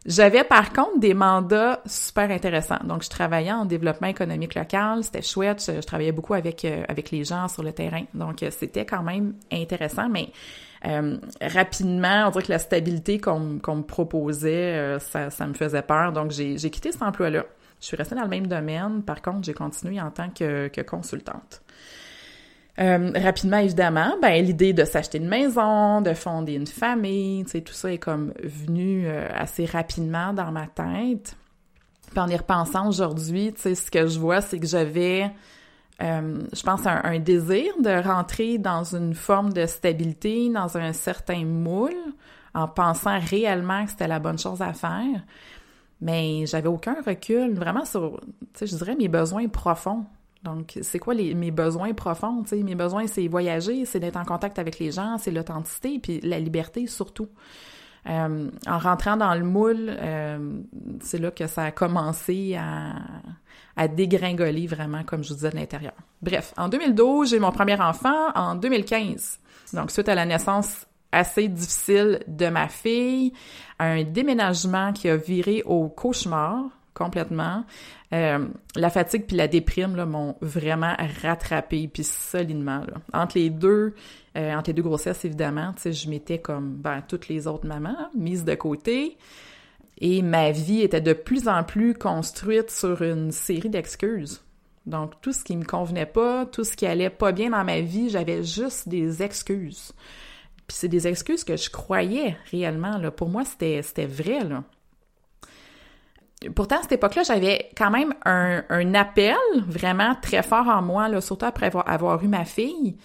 J'avais 0.07 0.45
par 0.45 0.73
contre 0.73 1.01
des 1.01 1.13
mandats 1.13 1.83
super 1.85 2.31
intéressants. 2.31 2.79
Donc 2.85 3.03
je 3.03 3.11
travaillais 3.11 3.53
en 3.53 3.65
développement 3.65 4.07
économique 4.07 4.55
local, 4.55 5.03
c'était 5.03 5.23
chouette, 5.23 5.63
je, 5.67 5.81
travaillais 5.85 6.13
beaucoup 6.13 6.35
avec 6.35 6.65
avec 6.65 7.11
les 7.11 7.25
gens 7.25 7.49
sur 7.49 7.63
le 7.63 7.73
terrain. 7.73 8.05
Donc 8.15 8.45
c'était 8.51 8.87
quand 8.87 9.03
même 9.03 9.35
intéressant 9.53 10.09
mais 10.09 10.31
rapidement, 11.43 12.29
on 12.29 12.31
dirait 12.31 12.45
que 12.45 12.53
la 12.53 12.61
stabilité 12.61 13.19
qu'on 13.19 13.41
me 13.41 13.83
proposait, 13.83 14.99
ça, 15.01 15.29
ça 15.29 15.47
me 15.49 15.53
faisait 15.53 15.83
peur. 15.83 16.13
Donc, 16.13 16.31
j'ai 16.31 16.71
quitté 16.71 16.93
cet 16.93 17.03
emploi-là. 17.03 17.45
Je 17.81 17.87
suis 17.87 17.97
restée 17.97 18.15
dans 18.15 18.23
le 18.23 18.29
même 18.29 18.47
domaine. 18.47 19.03
Par 19.03 19.23
contre, 19.23 19.45
j'ai 19.45 19.55
continué 19.55 20.01
en 20.01 20.11
tant 20.11 20.31
que, 20.31 20.71
consultante. 20.83 21.63
Euh, 22.81 23.11
rapidement, 23.17 23.59
évidemment, 23.59 24.15
ben 24.23 24.45
l'idée 24.45 24.73
de 24.73 24.85
s'acheter 24.85 25.19
une 25.19 25.29
maison, 25.29 26.01
de 26.01 26.15
fonder 26.15 26.55
une 26.55 26.67
famille, 26.67 27.45
tu 27.45 27.51
sais, 27.51 27.61
tout 27.61 27.73
ça 27.73 27.93
est 27.93 27.99
comme 27.99 28.33
venu 28.41 29.05
euh, 29.07 29.29
assez 29.35 29.65
rapidement 29.65 30.33
dans 30.33 30.53
ma 30.53 30.69
tête. 30.69 31.37
Puis 32.11 32.21
en 32.21 32.29
y 32.29 32.37
repensant 32.37 32.89
aujourd'hui, 32.89 33.53
tu 33.53 33.63
sais, 33.63 33.75
ce 33.75 33.91
que 33.91 34.07
je 34.07 34.21
vois, 34.21 34.41
c'est 34.43 34.61
que 34.61 34.67
j'avais, 34.67 35.29
euh, 36.03 36.39
je 36.53 36.63
pense, 36.63 36.87
un, 36.87 37.19
désir 37.19 37.73
de 37.81 38.01
rentrer 38.01 38.59
dans 38.59 38.85
une 38.95 39.15
forme 39.15 39.53
de 39.53 39.67
stabilité, 39.67 40.49
dans 40.49 40.79
un 40.79 40.93
certain 40.93 41.45
moule, 41.45 41.97
en 42.55 42.69
pensant 42.69 43.19
réellement 43.19 43.87
que 43.87 43.91
c'était 43.91 44.09
la 44.09 44.21
bonne 44.21 44.39
chose 44.39 44.63
à 44.63 44.73
faire 44.73 45.21
mais 46.01 46.47
j'avais 46.47 46.69
aucun 46.69 46.97
recul 47.05 47.55
vraiment 47.55 47.85
sur, 47.85 48.21
tu 48.21 48.37
sais, 48.55 48.67
je 48.67 48.77
dirais 48.77 48.97
mes 48.97 49.09
besoins 49.09 49.49
profonds. 49.49 50.05
Donc, 50.45 50.79
c'est 50.83 51.01
quoi 51.01 51.15
les, 51.15 51.35
mes 51.35 51.51
besoins 51.51 51.93
profonds? 51.95 52.43
Tu 52.43 52.51
sais, 52.51 52.63
mes 52.63 52.77
besoins, 52.77 53.07
c'est 53.07 53.27
voyager, 53.27 53.85
c'est 53.85 53.99
d'être 53.99 54.17
en 54.17 54.25
contact 54.25 54.59
avec 54.59 54.79
les 54.79 54.93
gens, 54.93 55.19
c'est 55.19 55.33
l'authenticité, 55.33 55.99
puis 55.99 56.21
la 56.21 56.39
liberté 56.39 56.87
surtout. 56.87 57.29
Euh, 58.09 58.49
en 58.67 58.79
rentrant 58.79 59.17
dans 59.17 59.35
le 59.35 59.45
moule, 59.45 59.89
euh, 59.89 60.61
c'est 61.01 61.19
là 61.19 61.31
que 61.31 61.47
ça 61.47 61.65
a 61.65 61.71
commencé 61.73 62.57
à, 62.57 62.95
à 63.77 63.89
dégringoler 63.89 64.67
vraiment, 64.67 65.03
comme 65.03 65.23
je 65.23 65.31
vous 65.31 65.35
disais, 65.35 65.51
de 65.51 65.57
l'intérieur. 65.57 65.93
Bref, 66.23 66.55
en 66.57 66.69
2012, 66.69 67.31
j'ai 67.31 67.39
mon 67.39 67.53
premier 67.53 67.81
enfant. 67.81 68.31
En 68.35 68.55
2015, 68.55 69.41
donc 69.75 69.91
suite 69.91 70.09
à 70.09 70.15
la 70.15 70.25
naissance 70.25 70.88
assez 71.13 71.49
difficile 71.49 72.21
de 72.27 72.49
ma 72.49 72.69
fille, 72.69 73.33
un 73.79 74.03
déménagement 74.05 74.93
qui 74.93 75.09
a 75.09 75.17
viré 75.17 75.63
au 75.65 75.89
cauchemar 75.89 76.71
complètement. 76.99 77.65
Euh, 78.13 78.47
la 78.75 78.91
fatigue 78.91 79.27
puis 79.27 79.37
la 79.37 79.47
déprime 79.47 80.03
m'ont 80.05 80.37
vraiment 80.41 80.95
rattrapé 81.23 81.89
puis 81.89 82.03
solidement. 82.03 82.83
Entre 83.13 83.39
les 83.39 83.51
deux, 83.51 83.95
euh, 84.37 84.55
entre 84.55 84.71
les 84.71 84.75
deux 84.75 84.83
grossesses 84.83 85.25
évidemment, 85.25 85.75
je 85.85 86.11
m'étais 86.11 86.39
comme 86.39 86.75
ben 86.75 87.03
toutes 87.07 87.29
les 87.29 87.47
autres 87.47 87.67
mamans 87.67 88.09
mise 88.15 88.45
de 88.45 88.55
côté 88.55 89.17
et 90.01 90.23
ma 90.23 90.51
vie 90.51 90.83
était 90.83 91.01
de 91.01 91.13
plus 91.13 91.49
en 91.49 91.63
plus 91.63 91.95
construite 91.95 92.71
sur 92.71 93.03
une 93.03 93.31
série 93.31 93.69
d'excuses. 93.71 94.43
Donc 94.87 95.21
tout 95.21 95.33
ce 95.33 95.45
qui 95.45 95.57
me 95.57 95.65
convenait 95.65 96.07
pas, 96.07 96.47
tout 96.47 96.65
ce 96.65 96.75
qui 96.75 96.87
allait 96.87 97.11
pas 97.11 97.31
bien 97.31 97.51
dans 97.51 97.65
ma 97.65 97.81
vie, 97.81 98.09
j'avais 98.09 98.43
juste 98.43 98.89
des 98.89 99.23
excuses. 99.23 99.93
Puis 100.69 100.77
c'est 100.77 100.89
des 100.89 101.09
excuses 101.09 101.45
que 101.45 101.57
je 101.57 101.71
croyais 101.71 102.37
réellement. 102.51 102.99
Là. 102.99 103.11
Pour 103.11 103.31
moi, 103.31 103.43
c'était, 103.47 104.07
vrai. 104.07 104.45
Là. 104.45 104.63
Pourtant, 106.55 106.77
à 106.77 106.83
cette 106.83 106.93
époque-là, 106.93 107.23
j'avais 107.23 107.71
quand 107.75 107.91
même 107.91 108.15
un, 108.27 108.63
un, 108.69 108.95
appel 108.95 109.35
vraiment 109.67 110.15
très 110.21 110.43
fort 110.43 110.69
en 110.69 110.83
moi, 110.83 111.09
là, 111.09 111.23
surtout 111.23 111.47
après 111.47 111.73
avoir, 111.87 112.23
eu 112.23 112.29
ma 112.29 112.45
fille. 112.45 112.99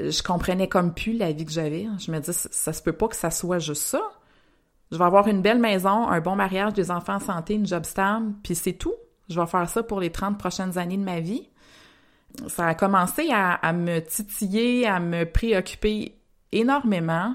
Je 0.00 0.22
comprenais 0.24 0.68
comme 0.68 0.92
plus 0.92 1.12
la 1.12 1.30
vie 1.30 1.44
que 1.46 1.52
j'avais. 1.52 1.86
Je 2.00 2.10
me 2.10 2.18
dis, 2.18 2.32
ça, 2.32 2.72
se 2.72 2.82
peut 2.82 2.92
pas 2.92 3.06
que 3.06 3.16
ça 3.16 3.30
soit 3.30 3.60
juste 3.60 3.82
ça. 3.84 4.02
Je 4.90 4.98
vais 4.98 5.04
avoir 5.04 5.28
une 5.28 5.40
belle 5.40 5.60
maison, 5.60 6.08
un 6.08 6.20
bon 6.20 6.34
mariage, 6.34 6.72
des 6.72 6.90
enfants 6.90 7.16
en 7.16 7.20
santé, 7.20 7.54
une 7.54 7.66
job 7.66 7.84
stable, 7.84 8.34
puis 8.42 8.56
c'est 8.56 8.72
tout. 8.72 8.94
Je 9.28 9.38
vais 9.40 9.46
faire 9.46 9.68
ça 9.68 9.84
pour 9.84 10.00
les 10.00 10.10
30 10.10 10.36
prochaines 10.36 10.78
années 10.78 10.96
de 10.96 11.04
ma 11.04 11.20
vie. 11.20 11.48
Ça 12.48 12.66
a 12.66 12.74
commencé 12.74 13.28
à 13.30 13.72
me 13.72 14.00
titiller, 14.00 14.86
à 14.86 14.98
me 14.98 15.24
préoccuper 15.24 16.17
énormément. 16.52 17.34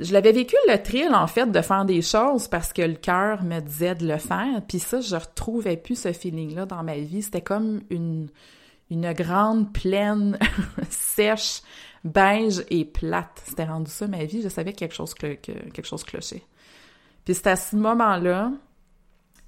Je 0.00 0.12
l'avais 0.12 0.32
vécu 0.32 0.56
le 0.68 0.82
thrill, 0.82 1.14
en 1.14 1.26
fait, 1.26 1.46
de 1.46 1.60
faire 1.60 1.84
des 1.84 2.02
choses 2.02 2.48
parce 2.48 2.72
que 2.72 2.82
le 2.82 2.94
cœur 2.94 3.42
me 3.44 3.60
disait 3.60 3.94
de 3.94 4.06
le 4.06 4.18
faire. 4.18 4.62
Puis 4.66 4.80
ça, 4.80 5.00
je 5.00 5.14
retrouvais 5.14 5.76
plus 5.76 5.98
ce 5.98 6.12
feeling-là 6.12 6.66
dans 6.66 6.82
ma 6.82 6.96
vie. 6.96 7.22
C'était 7.22 7.40
comme 7.40 7.82
une, 7.90 8.28
une 8.90 9.12
grande 9.12 9.72
plaine 9.72 10.38
sèche, 10.90 11.62
beige 12.04 12.64
et 12.70 12.84
plate. 12.84 13.42
C'était 13.44 13.64
rendu 13.64 13.90
ça 13.90 14.08
ma 14.08 14.24
vie. 14.24 14.42
Je 14.42 14.48
savais 14.48 14.72
que 14.72 14.78
quelque 14.78 14.94
chose, 14.94 15.14
que, 15.14 15.34
quelque 15.34 15.86
chose 15.86 16.02
clochait. 16.02 16.42
Puis 17.24 17.34
c'est 17.34 17.48
à 17.48 17.56
ce 17.56 17.76
moment-là, 17.76 18.52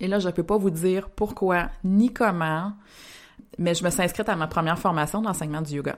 et 0.01 0.09
là, 0.09 0.19
je 0.19 0.29
peux 0.29 0.43
pas 0.43 0.57
vous 0.57 0.71
dire 0.71 1.11
pourquoi 1.11 1.71
ni 1.85 2.13
comment, 2.13 2.73
mais 3.59 3.75
je 3.75 3.85
me 3.85 3.91
suis 3.91 4.03
inscrite 4.03 4.29
à 4.29 4.37
ma 4.37 4.47
première 4.47 4.79
formation 4.79 5.23
d'enseignement 5.23 5.63
du 5.63 5.75
yoga. 5.75 5.97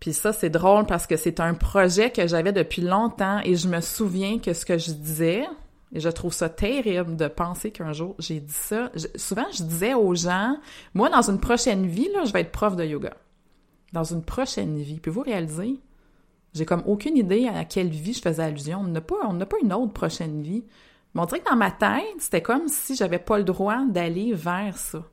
Puis 0.00 0.14
ça, 0.14 0.32
c'est 0.32 0.50
drôle 0.50 0.86
parce 0.86 1.06
que 1.06 1.16
c'est 1.16 1.40
un 1.40 1.52
projet 1.52 2.10
que 2.10 2.26
j'avais 2.26 2.52
depuis 2.52 2.82
longtemps 2.82 3.40
et 3.44 3.54
je 3.54 3.68
me 3.68 3.82
souviens 3.82 4.38
que 4.38 4.54
ce 4.54 4.64
que 4.64 4.78
je 4.78 4.92
disais, 4.92 5.44
et 5.92 6.00
je 6.00 6.08
trouve 6.08 6.32
ça 6.32 6.48
terrible 6.48 7.16
de 7.16 7.28
penser 7.28 7.70
qu'un 7.70 7.92
jour 7.92 8.14
j'ai 8.18 8.40
dit 8.40 8.52
ça. 8.52 8.90
souvent, 9.16 9.46
je 9.52 9.62
disais 9.62 9.92
aux 9.92 10.14
gens, 10.14 10.56
moi, 10.94 11.10
dans 11.10 11.28
une 11.28 11.38
prochaine 11.38 11.86
vie, 11.86 12.08
là, 12.14 12.24
je 12.24 12.32
vais 12.32 12.40
être 12.40 12.52
prof 12.52 12.76
de 12.76 12.84
yoga. 12.84 13.12
Dans 13.92 14.04
une 14.04 14.22
prochaine 14.22 14.78
vie. 14.78 15.00
Puis 15.00 15.10
vous 15.10 15.20
réaliser, 15.20 15.80
j'ai 16.54 16.64
comme 16.64 16.82
aucune 16.86 17.16
idée 17.16 17.48
à 17.48 17.64
quelle 17.64 17.88
vie 17.88 18.14
je 18.14 18.22
faisais 18.22 18.42
allusion. 18.42 18.80
On 18.80 18.84
n'a 18.84 19.00
pas, 19.00 19.16
on 19.28 19.38
pas 19.38 19.56
une 19.62 19.72
autre 19.72 19.92
prochaine 19.92 20.40
vie. 20.42 20.64
Mais 21.12 21.20
on 21.20 21.24
dirait 21.26 21.40
que 21.40 21.50
dans 21.50 21.56
ma 21.56 21.72
tête, 21.72 22.20
c'était 22.20 22.40
comme 22.40 22.68
si 22.68 22.94
j'avais 22.94 23.18
pas 23.18 23.36
le 23.36 23.44
droit 23.44 23.84
d'aller 23.84 24.32
vers 24.32 24.78
ça. 24.78 25.04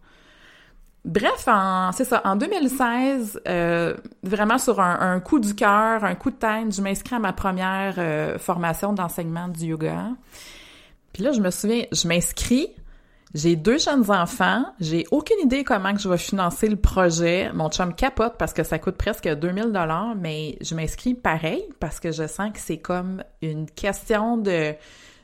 Bref, 1.08 1.48
c'est 1.94 2.04
ça, 2.04 2.22
en 2.26 2.36
2016, 2.36 3.40
euh, 3.48 3.94
vraiment 4.24 4.58
sur 4.58 4.82
un, 4.82 5.22
coup 5.22 5.40
du 5.40 5.56
cœur, 5.56 6.04
un 6.04 6.16
coup 6.16 6.32
de 6.32 6.36
tête, 6.36 6.76
je 6.76 6.82
m'inscris 6.82 7.16
à 7.16 7.20
ma 7.20 7.32
première 7.32 7.96
euh, 7.98 8.38
formation 8.38 8.92
d'enseignement 8.92 9.48
du 9.48 9.68
yoga. 9.68 10.10
Puis 11.14 11.24
là, 11.24 11.32
je 11.32 11.40
me 11.40 11.50
souviens, 11.50 11.86
je 11.94 12.10
m'inscris, 12.10 12.68
j'ai 13.34 13.56
deux 13.56 13.78
jeunes 13.78 14.12
enfants, 14.12 14.66
j'ai 14.82 15.06
aucune 15.12 15.40
idée 15.40 15.64
comment 15.64 15.94
que 15.94 16.02
je 16.02 16.10
vais 16.10 16.18
financer 16.18 16.68
le 16.68 16.76
projet. 16.76 17.52
Mon 17.54 17.70
chum 17.70 17.96
capote 17.96 18.34
parce 18.38 18.52
que 18.52 18.64
ça 18.64 18.78
coûte 18.78 18.98
presque 18.98 19.30
2000 19.30 19.72
dollars, 19.72 20.14
mais 20.18 20.58
je 20.60 20.76
m'inscris 20.76 21.14
pareil 21.14 21.64
parce 21.80 22.02
que 22.02 22.12
je 22.12 22.28
sens 22.28 22.52
que 22.52 22.60
c'est 22.60 22.80
comme 22.80 23.24
une 23.42 23.70
question 23.72 24.38
de 24.38 24.74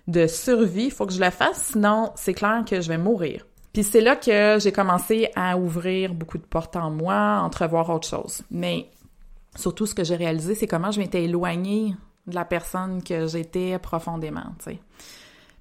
de 0.07 0.27
survie, 0.27 0.85
il 0.85 0.91
faut 0.91 1.05
que 1.05 1.13
je 1.13 1.19
la 1.19 1.31
fasse 1.31 1.71
sinon 1.71 2.11
c'est 2.15 2.33
clair 2.33 2.63
que 2.65 2.79
je 2.79 2.89
vais 2.89 2.97
mourir. 2.97 3.45
Puis 3.73 3.83
c'est 3.83 4.01
là 4.01 4.15
que 4.15 4.59
j'ai 4.59 4.71
commencé 4.71 5.29
à 5.35 5.57
ouvrir 5.57 6.13
beaucoup 6.13 6.37
de 6.37 6.43
portes 6.43 6.75
en 6.75 6.91
moi, 6.91 7.39
entrevoir 7.41 7.89
autre 7.89 8.07
chose. 8.07 8.43
Mais 8.51 8.89
surtout, 9.55 9.87
ce 9.87 9.95
que 9.95 10.03
j'ai 10.03 10.15
réalisé, 10.15 10.53
c'est 10.53 10.67
comment 10.67 10.91
je 10.91 10.99
m'étais 10.99 11.23
éloignée 11.23 11.95
de 12.27 12.35
la 12.35 12.45
personne 12.45 13.03
que 13.03 13.25
j'étais 13.27 13.79
profondément. 13.79 14.45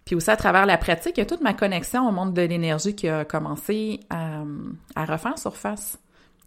Puis 0.04 0.14
aussi 0.14 0.30
à 0.30 0.36
travers 0.36 0.66
la 0.66 0.76
pratique, 0.76 1.16
il 1.16 1.20
y 1.20 1.22
a 1.22 1.26
toute 1.26 1.40
ma 1.40 1.54
connexion 1.54 2.06
au 2.06 2.12
monde 2.12 2.34
de 2.34 2.42
l'énergie 2.42 2.94
qui 2.94 3.08
a 3.08 3.24
commencé 3.24 4.00
à, 4.10 4.42
à 4.94 5.04
refaire 5.06 5.38
surface. 5.38 5.98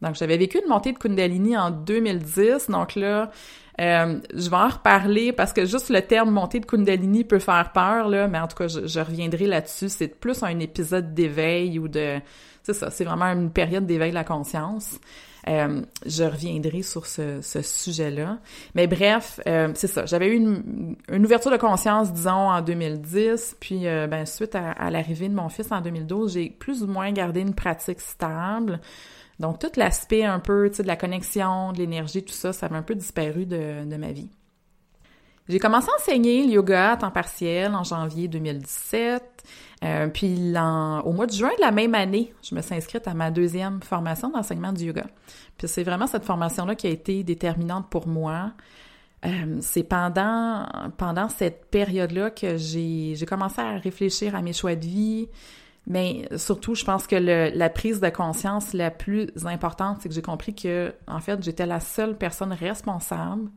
Donc, 0.02 0.16
j'avais 0.16 0.38
vécu 0.38 0.60
une 0.60 0.70
montée 0.70 0.92
de 0.92 0.98
Kundalini 0.98 1.58
en 1.58 1.72
2010. 1.72 2.70
Donc 2.70 2.96
là, 2.96 3.32
euh, 3.79 4.20
je 4.34 4.50
vais 4.50 4.55
en 4.55 4.70
reparler 4.70 5.34
parce 5.34 5.51
que 5.51 5.65
juste 5.65 5.89
le 5.89 6.01
terme 6.01 6.32
montée 6.32 6.60
de 6.60 6.65
Kundalini 6.65 7.24
peut 7.24 7.39
faire 7.39 7.72
peur, 7.74 8.08
là, 8.08 8.27
mais 8.27 8.39
en 8.39 8.48
tout 8.48 8.55
cas, 8.55 8.67
je, 8.67 9.00
reviendrai 9.00 9.48
là-dessus. 9.48 9.89
C'est 9.89 10.08
plus 10.08 10.44
un 10.44 10.60
épisode 10.60 11.13
d'éveil 11.13 11.79
ou 11.79 11.88
de... 11.88 12.20
C'est 12.63 12.74
ça, 12.74 12.89
c'est 12.89 13.03
vraiment 13.03 13.25
une 13.25 13.51
période 13.51 13.86
d'éveil 13.86 14.10
de 14.10 14.15
la 14.15 14.24
conscience. 14.24 15.00
Euh, 15.48 15.82
je 16.06 16.24
reviendrai 16.24 16.82
sur 16.82 17.06
ce, 17.06 17.40
sujet-là. 17.42 18.40
Mais 18.74 18.88
bref, 18.88 19.40
euh, 19.48 19.72
c'est 19.75 19.88
ça. 19.88 20.06
J'avais 20.06 20.28
eu 20.28 20.36
une, 20.36 21.25
ouverture 21.25 21.52
de 21.52 21.58
conscience, 21.58 22.12
disons, 22.12 22.32
en 22.32 22.62
2010. 22.62 23.58
Puis, 23.60 23.84
ben, 23.84 24.25
suite 24.25 24.56
à, 24.56 24.72
à 24.72 24.90
l'arrivée 24.90 25.30
de 25.30 25.36
mon 25.36 25.50
fils 25.50 25.72
en 25.72 25.82
2012, 25.82 26.34
j'ai 26.34 26.50
plus 26.50 26.84
ou 26.84 26.88
moins 26.88 27.12
gardé 27.12 27.42
une 27.42 27.54
pratique 27.54 28.02
stable. 28.02 28.80
Donc, 29.40 29.60
tout 29.60 29.72
l'aspect 29.75 30.24
un 30.24 30.40
peu, 30.40 30.70
tu 30.70 30.78
sais, 30.78 30.84
de 30.84 30.88
la 30.88 30.96
connexion, 30.96 31.74
de 31.74 31.78
l'énergie, 31.78 32.24
tout 32.24 32.34
ça, 32.34 32.54
ça 32.54 32.70
m'a 32.70 32.78
un 32.78 32.84
peu 32.84 32.96
disparu 32.96 33.46
de, 33.46 33.86
de 33.86 33.96
ma 33.98 34.12
vie. 34.12 34.30
J'ai 35.48 35.60
commencé 35.60 35.88
à 35.92 36.02
enseigner 36.02 36.44
le 36.44 36.54
yoga 36.54 36.94
à 36.94 36.98
temps 36.98 37.12
partiel 37.12 37.75
en 37.75 37.84
janvier 37.84 38.28
2017. 38.28 39.24
Euh, 39.84 40.08
puis 40.08 40.54
au 41.06 41.12
mois 41.12 41.28
de 41.28 41.32
juin 41.32 41.52
de 41.58 41.62
la 41.62 41.72
même 41.72 41.94
année, 41.94 42.34
je 42.42 42.56
me 42.56 42.62
suis 42.62 42.74
inscrite 42.74 43.08
à 43.08 43.14
ma 43.14 43.30
deuxième 43.30 43.82
formation 43.82 44.30
d'enseignement 44.30 44.74
du 44.74 44.86
yoga. 44.86 45.06
Puis 45.58 45.68
c'est 45.68 45.84
vraiment 45.84 46.08
cette 46.08 46.24
formation-là 46.24 46.74
qui 46.74 46.88
a 46.88 46.90
été 46.90 47.24
déterminante 47.24 47.90
pour 47.90 48.08
moi. 48.08 48.54
Euh, 49.25 49.58
c'est 49.62 49.84
pendant, 49.84 50.66
pendant 50.98 51.30
cette 51.30 51.66
période-là 51.70 52.32
que 52.32 52.58
j'ai 52.58 53.16
commencé 53.28 53.62
à 53.62 53.78
réfléchir 53.78 54.36
à 54.36 54.42
mes 54.42 54.54
choix 54.54 54.75
de 54.75 54.86
vie, 54.86 55.30
mais 55.88 56.28
surtout, 56.38 56.74
je 56.74 56.84
pense 56.84 57.06
que 57.06 57.16
le, 57.16 57.52
la 57.56 57.70
prise 57.70 58.00
de 58.00 58.10
conscience 58.10 58.74
la 58.74 58.90
plus 58.90 59.28
importante, 59.46 60.00
c'est 60.02 60.10
que 60.10 60.16
j'ai 60.16 60.24
compris 60.24 60.56
que, 60.56 60.94
en 61.08 61.20
fait, 61.20 61.44
j'étais 61.44 61.68
la 61.68 61.80
seule 61.80 62.18
personne 62.18 62.54
responsable 62.54 63.50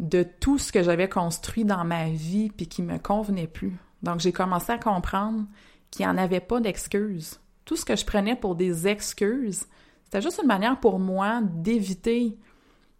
de 0.00 0.22
tout 0.22 0.56
ce 0.58 0.72
que 0.72 0.82
j'avais 0.82 1.10
construit 1.10 1.64
dans 1.64 1.84
ma 1.84 2.08
vie 2.08 2.48
puis 2.48 2.66
qui 2.66 2.82
me 2.82 2.98
convenait 2.98 3.46
plus. 3.46 3.76
Donc, 4.02 4.20
j'ai 4.20 4.32
commencé 4.32 4.72
à 4.72 4.78
comprendre 4.78 5.44
qu'il 5.90 6.06
n'y 6.06 6.10
en 6.10 6.16
avait 6.16 6.40
pas 6.40 6.58
d'excuses. 6.58 7.38
Tout 7.66 7.76
ce 7.76 7.84
que 7.84 7.94
je 7.94 8.06
prenais 8.06 8.34
pour 8.34 8.54
des 8.54 8.88
excuses, 8.88 9.66
c'était 10.04 10.22
juste 10.22 10.40
une 10.42 10.48
manière 10.48 10.80
pour 10.80 10.98
moi 10.98 11.42
d'éviter 11.42 12.38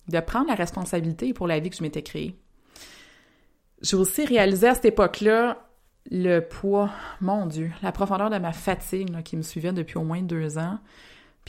de 0.08 0.20
prendre 0.20 0.48
la 0.48 0.54
responsabilité 0.54 1.32
pour 1.32 1.46
la 1.46 1.58
vie 1.58 1.70
que 1.70 1.76
je 1.76 1.82
m'étais 1.82 2.02
créée. 2.02 2.38
J'ai 3.80 3.96
aussi 3.96 4.26
réalisé 4.26 4.68
à 4.68 4.74
cette 4.74 4.84
époque-là 4.84 5.70
le 6.10 6.40
poids, 6.40 6.90
mon 7.22 7.46
Dieu, 7.46 7.70
la 7.82 7.92
profondeur 7.92 8.28
de 8.28 8.38
ma 8.38 8.52
fatigue 8.52 9.22
qui 9.22 9.38
me 9.38 9.42
suivait 9.42 9.72
depuis 9.72 9.96
au 9.96 10.04
moins 10.04 10.20
deux 10.20 10.58
ans 10.58 10.78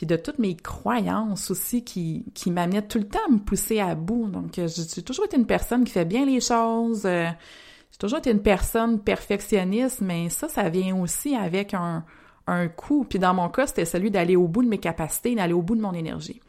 puis 0.02 0.08
de 0.08 0.16
toutes 0.16 0.40
mes 0.40 0.56
croyances 0.56 1.52
aussi 1.52 1.84
qui, 1.84 2.26
qui 2.34 2.50
m'amenaient 2.50 2.82
tout 2.82 2.98
le 2.98 3.08
temps 3.08 3.20
à 3.28 3.32
me 3.32 3.38
pousser 3.38 3.80
à 3.80 3.94
bout. 3.94 4.28
Donc, 4.30 4.58
euh, 4.58 4.68
j'ai 4.68 5.04
toujours 5.04 5.26
été 5.26 5.38
une 5.38 5.46
personne 5.46 5.84
qui 5.84 5.92
fait 5.92 6.06
bien 6.06 6.26
les 6.26 6.42
choses. 6.42 7.04
Euh, 7.06 7.28
j'ai 7.92 7.98
toujours 8.00 8.18
été 8.18 8.32
une 8.32 8.42
personne 8.42 9.00
perfectionniste, 9.00 10.02
mais 10.02 10.30
ça, 10.30 10.50
ça 10.50 10.70
vient 10.70 10.96
aussi 10.96 11.36
avec 11.36 11.76
un, 11.76 12.04
un 12.48 12.68
coût. 12.68 13.06
Puis 13.08 13.20
dans 13.20 13.36
mon 13.36 13.48
cas, 13.50 13.68
c'était 13.68 13.86
celui 13.86 14.10
d'aller 14.10 14.36
au 14.36 14.48
bout 14.48 14.64
de 14.64 14.70
mes 14.70 14.80
capacités, 14.80 15.36
d'aller 15.36 15.54
au 15.54 15.62
bout 15.62 15.76
de 15.76 15.82
mon 15.82 15.94
énergie. 15.94 16.42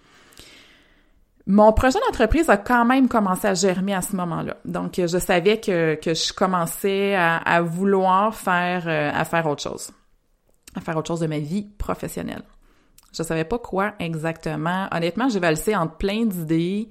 Mon 1.47 1.75
projet 1.75 1.99
d'entreprise 2.07 2.49
a 2.49 2.57
quand 2.57 2.87
même 2.87 3.07
commencé 3.07 3.49
à 3.49 3.53
germer 3.53 3.93
à 3.93 4.01
ce 4.01 4.17
moment-là. 4.17 4.57
Donc, 4.65 4.95
je 4.97 5.19
savais 5.19 5.61
que, 5.61 5.97
que 5.97 6.15
je 6.15 6.33
commençais 6.33 7.15
à, 7.17 7.37
à 7.37 7.61
vouloir 7.61 8.35
faire, 8.35 8.89
euh, 8.89 9.11
à 9.13 9.27
faire 9.27 9.47
autre 9.47 9.63
chose, 9.63 9.91
à 10.75 10.81
faire 10.81 10.97
autre 10.97 11.09
chose 11.09 11.21
de 11.21 11.27
ma 11.27 11.39
vie 11.39 11.67
professionnelle. 11.77 12.45
Je 13.13 13.23
savais 13.23 13.45
pas 13.45 13.59
quoi 13.59 13.95
exactement. 13.99 14.89
Honnêtement, 14.91 15.29
j'ai 15.29 15.41
valsé 15.41 15.77
entre 15.77 15.97
plein 15.97 16.25
d'idées. 16.25 16.89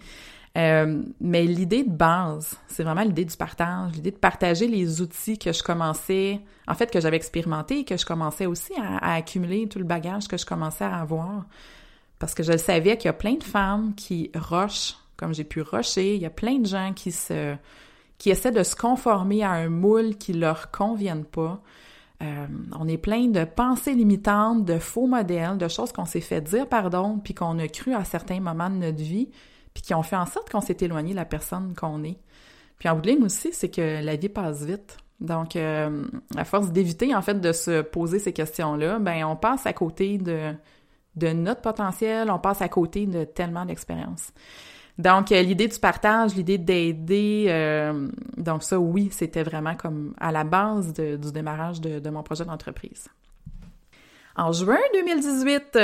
Euh, 0.58 1.02
mais 1.22 1.44
l'idée 1.44 1.84
de 1.84 1.92
base, 1.92 2.58
c'est 2.68 2.84
vraiment 2.84 3.04
l'idée 3.04 3.24
du 3.24 3.38
partage, 3.38 3.94
l'idée 3.94 4.12
de 4.12 4.18
partager 4.18 4.68
les 4.68 5.00
outils 5.00 5.38
que 5.38 5.54
je 5.54 5.64
commençais, 5.64 6.42
en 6.68 6.76
fait, 6.76 6.92
que 6.92 7.00
j'avais 7.00 7.16
expérimenté 7.16 7.80
et 7.80 7.86
que 7.86 7.96
je 7.96 8.06
commençais 8.06 8.46
aussi 8.46 8.74
à, 8.78 9.14
accumuler 9.14 9.68
tout 9.70 9.80
le 9.80 9.86
bagage 9.86 10.28
que 10.28 10.38
je 10.38 10.46
commençais 10.46 10.84
à 10.84 10.98
avoir. 10.98 11.46
Parce 12.20 12.34
que 12.34 12.44
je 12.44 12.58
savais 12.58 12.98
qu'il 12.98 13.06
y 13.06 13.10
a 13.10 13.14
plein 13.14 13.36
de 13.36 13.44
femmes 13.44 13.94
qui 13.96 14.30
rushent, 14.36 14.98
comme 15.16 15.34
j'ai 15.34 15.46
pu 15.46 15.62
rusher. 15.62 16.16
Il 16.16 16.22
y 16.22 16.26
a 16.26 16.30
plein 16.30 16.60
de 16.60 16.68
gens 16.68 16.92
qui 16.94 17.14
se, 17.14 17.56
qui 18.18 18.30
essaient 18.30 18.52
de 18.52 18.64
se 18.64 18.76
conformer 18.76 19.44
à 19.44 19.52
un 19.52 19.70
moule 19.70 20.18
qui 20.18 20.34
leur 20.34 20.70
convienne 20.70 21.24
pas. 21.24 21.62
Euh, 22.22 22.46
on 22.80 22.88
est 22.88 22.98
plein 22.98 23.28
de 23.28 23.46
pensées 23.46 23.94
limitantes, 23.94 24.66
de 24.66 24.78
faux 24.78 25.08
modèles, 25.08 25.58
de 25.58 25.68
choses 25.68 25.92
qu'on 25.92 26.06
s'est 26.06 26.22
fait 26.22 26.42
dire 26.42 26.68
pardon, 26.68 27.20
puis 27.24 27.34
qu'on 27.34 27.58
a 27.60 27.68
cru 27.68 27.94
à 27.94 28.04
certains 28.04 28.40
moments 28.40 28.70
de 28.70 28.76
notre 28.76 29.02
vie, 29.02 29.30
puis 29.74 29.82
qui 29.82 29.94
ont 29.94 30.04
fait 30.04 30.16
en 30.16 30.26
sorte 30.26 30.50
qu'on 30.50 30.62
s'est 30.62 30.78
éloigné 30.82 31.12
de 31.12 31.16
la 31.16 31.26
personne 31.26 31.74
qu'on 31.76 32.04
est. 32.04 32.20
Puis 32.78 32.90
en 32.90 32.96
bout 32.96 33.02
de 33.02 33.26
aussi, 33.26 33.50
c'est 33.54 33.70
que 33.70 34.04
la 34.04 34.16
vie 34.16 34.30
passe 34.30 34.64
vite. 34.64 34.98
Donc, 35.20 35.56
euh, 35.56 36.04
à 36.36 36.46
force 36.46 36.72
d'éviter 36.72 37.14
en 37.16 37.22
fait 37.22 37.40
de 37.40 37.52
se 37.52 37.82
poser 37.82 38.20
ces 38.20 38.34
questions-là, 38.34 39.00
ben 39.00 39.24
on 39.26 39.36
passe 39.36 39.68
à 39.68 39.74
côté 39.74 40.18
de, 40.18 40.52
de 41.16 41.28
notre 41.28 41.62
potentiel, 41.62 42.32
on 42.32 42.40
passe 42.40 42.62
à 42.62 42.70
côté 42.70 43.06
de 43.06 43.24
tellement 43.24 43.66
d'expériences. 43.66 44.32
Donc, 45.02 45.32
euh, 45.32 45.42
l'idée 45.42 45.68
du 45.68 45.80
partage, 45.80 46.36
l'idée 46.36 46.60
d'aider, 46.60 47.46
euh, 47.48 48.08
donc 48.38 48.62
ça, 48.62 48.80
oui, 48.80 49.10
c'était 49.12 49.42
vraiment 49.42 49.74
comme 49.76 50.14
à 50.20 50.32
la 50.32 50.44
base 50.44 50.94
du 50.94 51.32
démarrage 51.32 51.82
de, 51.82 52.10
mon 52.12 52.22
projet 52.22 52.46
d'entreprise. 52.46 53.08
En 54.36 54.52
juin 54.52 54.78
2018, 54.94 55.80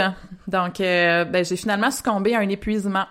donc, 0.47 0.79
euh, 0.79 1.25
ben, 1.25 1.43
j'ai 1.43 1.55
finalement 1.55 1.89
succombé 1.89 2.35
à 2.35 2.39
un 2.39 2.49
épuisement 2.49 3.05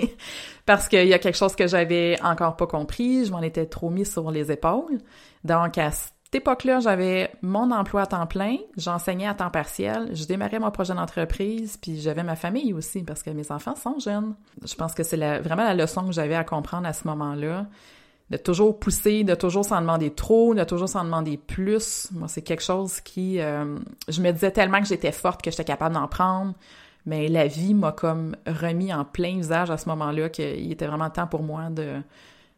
parce 0.66 0.88
qu'il 0.88 1.06
y 1.06 1.12
a 1.12 1.18
quelque 1.18 1.36
chose 1.36 1.54
que 1.54 1.66
j'avais 1.66 2.18
encore 2.22 2.56
pas 2.56 2.66
compris, 2.66 3.26
je 3.26 3.30
m'en 3.30 3.42
étais 3.42 3.66
trop 3.66 3.90
mis 3.90 4.06
sur 4.06 4.30
les 4.30 4.50
épaules. 4.50 4.98
Donc, 5.44 5.76
à 5.76 5.90
cette 6.34 6.42
époque-là, 6.42 6.80
j'avais 6.80 7.30
mon 7.42 7.70
emploi 7.70 8.02
à 8.02 8.06
temps 8.06 8.26
plein, 8.26 8.56
j'enseignais 8.76 9.28
à 9.28 9.34
temps 9.34 9.50
partiel, 9.50 10.08
je 10.14 10.24
démarrais 10.24 10.58
mon 10.58 10.72
projet 10.72 10.92
d'entreprise, 10.92 11.76
puis 11.80 12.00
j'avais 12.00 12.24
ma 12.24 12.34
famille 12.34 12.72
aussi 12.72 13.04
parce 13.04 13.22
que 13.22 13.30
mes 13.30 13.52
enfants 13.52 13.76
sont 13.76 14.00
jeunes. 14.00 14.34
Je 14.66 14.74
pense 14.74 14.94
que 14.94 15.04
c'est 15.04 15.16
vraiment 15.38 15.62
la 15.62 15.74
leçon 15.74 16.04
que 16.04 16.10
j'avais 16.10 16.34
à 16.34 16.42
comprendre 16.42 16.88
à 16.88 16.92
ce 16.92 17.06
moment-là. 17.06 17.68
De 18.30 18.36
toujours 18.36 18.80
pousser, 18.80 19.22
de 19.22 19.36
toujours 19.36 19.64
s'en 19.64 19.80
demander 19.80 20.10
trop, 20.10 20.56
de 20.56 20.64
toujours 20.64 20.88
s'en 20.88 21.04
demander 21.04 21.36
plus. 21.36 22.08
Moi, 22.10 22.26
c'est 22.26 22.42
quelque 22.42 22.64
chose 22.64 23.00
qui... 23.00 23.38
Euh, 23.38 23.78
je 24.08 24.20
me 24.20 24.32
disais 24.32 24.50
tellement 24.50 24.80
que 24.80 24.88
j'étais 24.88 25.12
forte, 25.12 25.40
que 25.40 25.52
j'étais 25.52 25.62
capable 25.62 25.94
d'en 25.94 26.08
prendre, 26.08 26.54
mais 27.06 27.28
la 27.28 27.46
vie 27.46 27.74
m'a 27.74 27.92
comme 27.92 28.34
remis 28.44 28.92
en 28.92 29.04
plein 29.04 29.36
visage 29.36 29.70
à 29.70 29.76
ce 29.76 29.88
moment-là 29.88 30.30
qu'il 30.30 30.72
était 30.72 30.88
vraiment 30.88 31.10
temps 31.10 31.28
pour 31.28 31.44
moi 31.44 31.70
de 31.70 32.02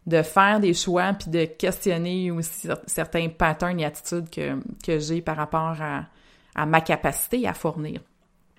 de 0.07 0.23
faire 0.23 0.61
des 0.61 0.75
choix 0.75 1.13
puis 1.13 1.31
de 1.31 1.45
questionner 1.45 2.31
aussi 2.31 2.69
certains 2.87 3.29
patterns 3.29 3.81
et 3.81 3.85
attitudes 3.85 4.31
que, 4.31 4.59
que 4.85 4.99
j'ai 4.99 5.21
par 5.21 5.37
rapport 5.37 5.77
à, 5.81 6.67
ma 6.67 6.81
capacité 6.81 7.47
à 7.47 7.53
fournir. 7.53 8.01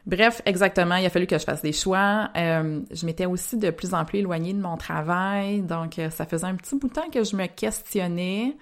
Bref, 0.06 0.42
exactement, 0.46 0.96
il 0.96 1.06
a 1.06 1.10
fallu 1.10 1.26
que 1.26 1.38
je 1.38 1.44
fasse 1.44 1.62
des 1.62 1.74
choix. 1.74 2.30
Euh, 2.38 2.82
je 2.92 3.06
m'étais 3.06 3.26
aussi 3.26 3.58
de 3.58 3.72
plus 3.72 3.94
en 3.94 4.06
plus 4.06 4.20
éloignée 4.20 4.54
de 4.54 4.62
mon 4.62 4.78
travail, 4.78 5.62
donc 5.62 6.00
euh, 6.00 6.10
ça 6.10 6.26
faisait 6.26 6.46
un 6.46 6.56
petit 6.56 6.76
bout 6.76 6.88
de 6.88 6.94
temps 6.94 7.10
que 7.12 7.24
je 7.24 7.36
me 7.36 7.48
questionnais. 7.48 8.56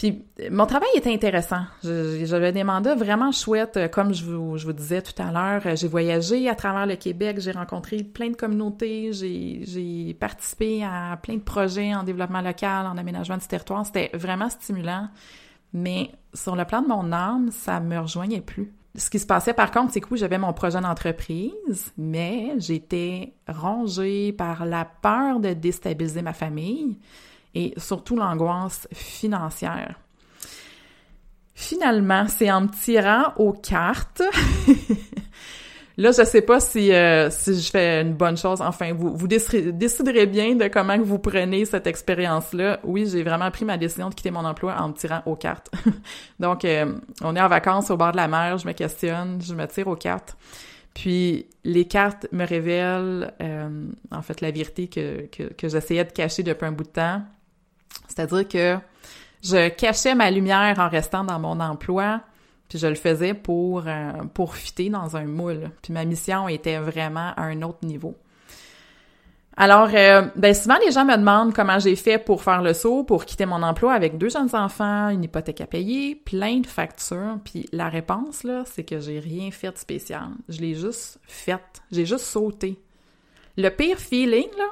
Puis 0.00 0.24
mon 0.50 0.64
travail 0.64 0.88
était 0.96 1.12
intéressant. 1.12 1.60
J'avais 1.82 2.52
des 2.52 2.64
mandats 2.64 2.94
vraiment 2.94 3.32
chouettes. 3.32 3.76
Euh, 3.76 3.86
comme 3.86 4.14
je 4.14 4.24
vous, 4.24 4.72
disais 4.72 5.02
tout 5.02 5.12
à 5.20 5.30
l'heure, 5.30 5.60
euh, 5.66 5.76
j'ai 5.76 5.88
voyagé 5.88 6.48
à 6.48 6.54
travers 6.54 6.86
le 6.86 6.96
Québec, 6.96 7.36
j'ai 7.38 7.50
rencontré 7.50 8.02
plein 8.02 8.30
de 8.30 8.34
communautés, 8.34 9.12
j'ai 9.12 10.16
participé 10.18 10.82
à 10.82 11.18
plein 11.22 11.34
de 11.34 11.42
projets 11.42 11.94
en 11.94 12.02
développement 12.02 12.40
local, 12.40 12.86
en 12.86 12.96
aménagement 12.96 13.36
du 13.36 13.46
territoire. 13.46 13.84
C'était 13.84 14.10
vraiment 14.14 14.48
stimulant. 14.48 15.08
Mais 15.74 16.12
sur 16.32 16.56
le 16.56 16.64
plan 16.64 16.80
de 16.80 16.88
mon 16.88 17.12
âme, 17.12 17.50
ça 17.50 17.78
me 17.78 17.98
rejoignait 17.98 18.40
plus. 18.40 18.72
Ce 18.94 19.10
qui 19.10 19.18
se 19.18 19.26
passait 19.26 19.52
par 19.52 19.70
contre, 19.70 19.92
c'est 19.92 20.00
que 20.00 20.16
j'avais 20.16 20.38
mon 20.38 20.54
projet 20.54 20.80
d'entreprise, 20.80 21.92
mais 21.98 22.54
j'étais 22.56 23.34
rongée 23.46 24.32
par 24.32 24.64
la 24.64 24.86
peur 24.86 25.40
de 25.40 25.52
déstabiliser 25.52 26.22
ma 26.22 26.32
famille 26.32 26.96
et 27.54 27.74
surtout 27.76 28.16
l'angoisse 28.16 28.88
financière. 28.92 29.94
Finalement, 31.54 32.26
c'est 32.26 32.50
en 32.50 32.62
me 32.62 32.68
tirant 32.68 33.34
aux 33.36 33.52
cartes. 33.52 34.22
Là, 36.00 36.12
je 36.12 36.24
sais 36.24 36.40
pas 36.40 36.60
si, 36.60 36.90
euh, 36.94 37.28
si 37.30 37.60
je 37.60 37.70
fais 37.70 38.00
une 38.00 38.14
bonne 38.14 38.38
chose. 38.38 38.62
Enfin, 38.62 38.94
vous, 38.94 39.14
vous 39.14 39.28
déciderez 39.28 40.24
bien 40.24 40.54
de 40.54 40.68
comment 40.68 40.96
vous 40.96 41.18
prenez 41.18 41.66
cette 41.66 41.86
expérience-là. 41.86 42.80
Oui, 42.84 43.06
j'ai 43.06 43.22
vraiment 43.22 43.50
pris 43.50 43.66
ma 43.66 43.76
décision 43.76 44.08
de 44.08 44.14
quitter 44.14 44.30
mon 44.30 44.46
emploi 44.46 44.80
en 44.80 44.88
me 44.88 44.94
tirant 44.94 45.20
aux 45.26 45.36
cartes. 45.36 45.70
Donc, 46.40 46.64
euh, 46.64 46.94
on 47.20 47.36
est 47.36 47.40
en 47.40 47.48
vacances 47.48 47.90
au 47.90 47.98
bord 47.98 48.12
de 48.12 48.16
la 48.16 48.28
mer, 48.28 48.56
je 48.56 48.66
me 48.66 48.72
questionne, 48.72 49.42
je 49.42 49.54
me 49.54 49.66
tire 49.66 49.88
aux 49.88 49.96
cartes. 49.96 50.38
Puis 50.94 51.46
les 51.64 51.84
cartes 51.86 52.26
me 52.32 52.46
révèlent 52.46 53.34
euh, 53.42 53.86
en 54.10 54.22
fait 54.22 54.40
la 54.40 54.50
vérité 54.50 54.88
que, 54.88 55.26
que, 55.26 55.52
que 55.52 55.68
j'essayais 55.68 56.04
de 56.04 56.12
cacher 56.12 56.42
depuis 56.42 56.66
un 56.66 56.72
bout 56.72 56.84
de 56.84 56.88
temps. 56.88 57.22
C'est-à-dire 58.10 58.48
que 58.48 58.78
je 59.42 59.68
cachais 59.68 60.14
ma 60.14 60.30
lumière 60.30 60.78
en 60.78 60.88
restant 60.88 61.24
dans 61.24 61.38
mon 61.38 61.60
emploi, 61.60 62.20
puis 62.68 62.78
je 62.78 62.86
le 62.86 62.94
faisais 62.94 63.34
pour, 63.34 63.84
euh, 63.86 64.12
pour 64.34 64.54
fitter 64.54 64.90
dans 64.90 65.16
un 65.16 65.24
moule. 65.24 65.70
Puis 65.82 65.92
ma 65.92 66.04
mission 66.04 66.48
était 66.48 66.78
vraiment 66.78 67.32
à 67.36 67.42
un 67.42 67.62
autre 67.62 67.84
niveau. 67.84 68.14
Alors, 69.56 69.90
euh, 69.92 70.22
ben 70.36 70.54
souvent 70.54 70.78
les 70.84 70.92
gens 70.92 71.04
me 71.04 71.16
demandent 71.16 71.52
comment 71.52 71.78
j'ai 71.78 71.96
fait 71.96 72.18
pour 72.18 72.42
faire 72.42 72.62
le 72.62 72.72
saut, 72.72 73.04
pour 73.04 73.26
quitter 73.26 73.44
mon 73.44 73.62
emploi 73.62 73.92
avec 73.92 74.16
deux 74.16 74.30
jeunes 74.30 74.54
enfants, 74.54 75.08
une 75.08 75.24
hypothèque 75.24 75.60
à 75.60 75.66
payer, 75.66 76.14
plein 76.14 76.60
de 76.60 76.66
factures. 76.66 77.38
Puis 77.44 77.68
la 77.72 77.88
réponse 77.88 78.44
là, 78.44 78.62
c'est 78.64 78.84
que 78.84 79.00
j'ai 79.00 79.18
rien 79.18 79.50
fait 79.50 79.72
de 79.72 79.76
spécial. 79.76 80.28
Je 80.48 80.60
l'ai 80.60 80.74
juste 80.74 81.18
fait. 81.24 81.60
J'ai 81.90 82.06
juste 82.06 82.24
sauté. 82.24 82.80
Le 83.58 83.68
pire 83.68 83.98
feeling 83.98 84.48
là, 84.56 84.68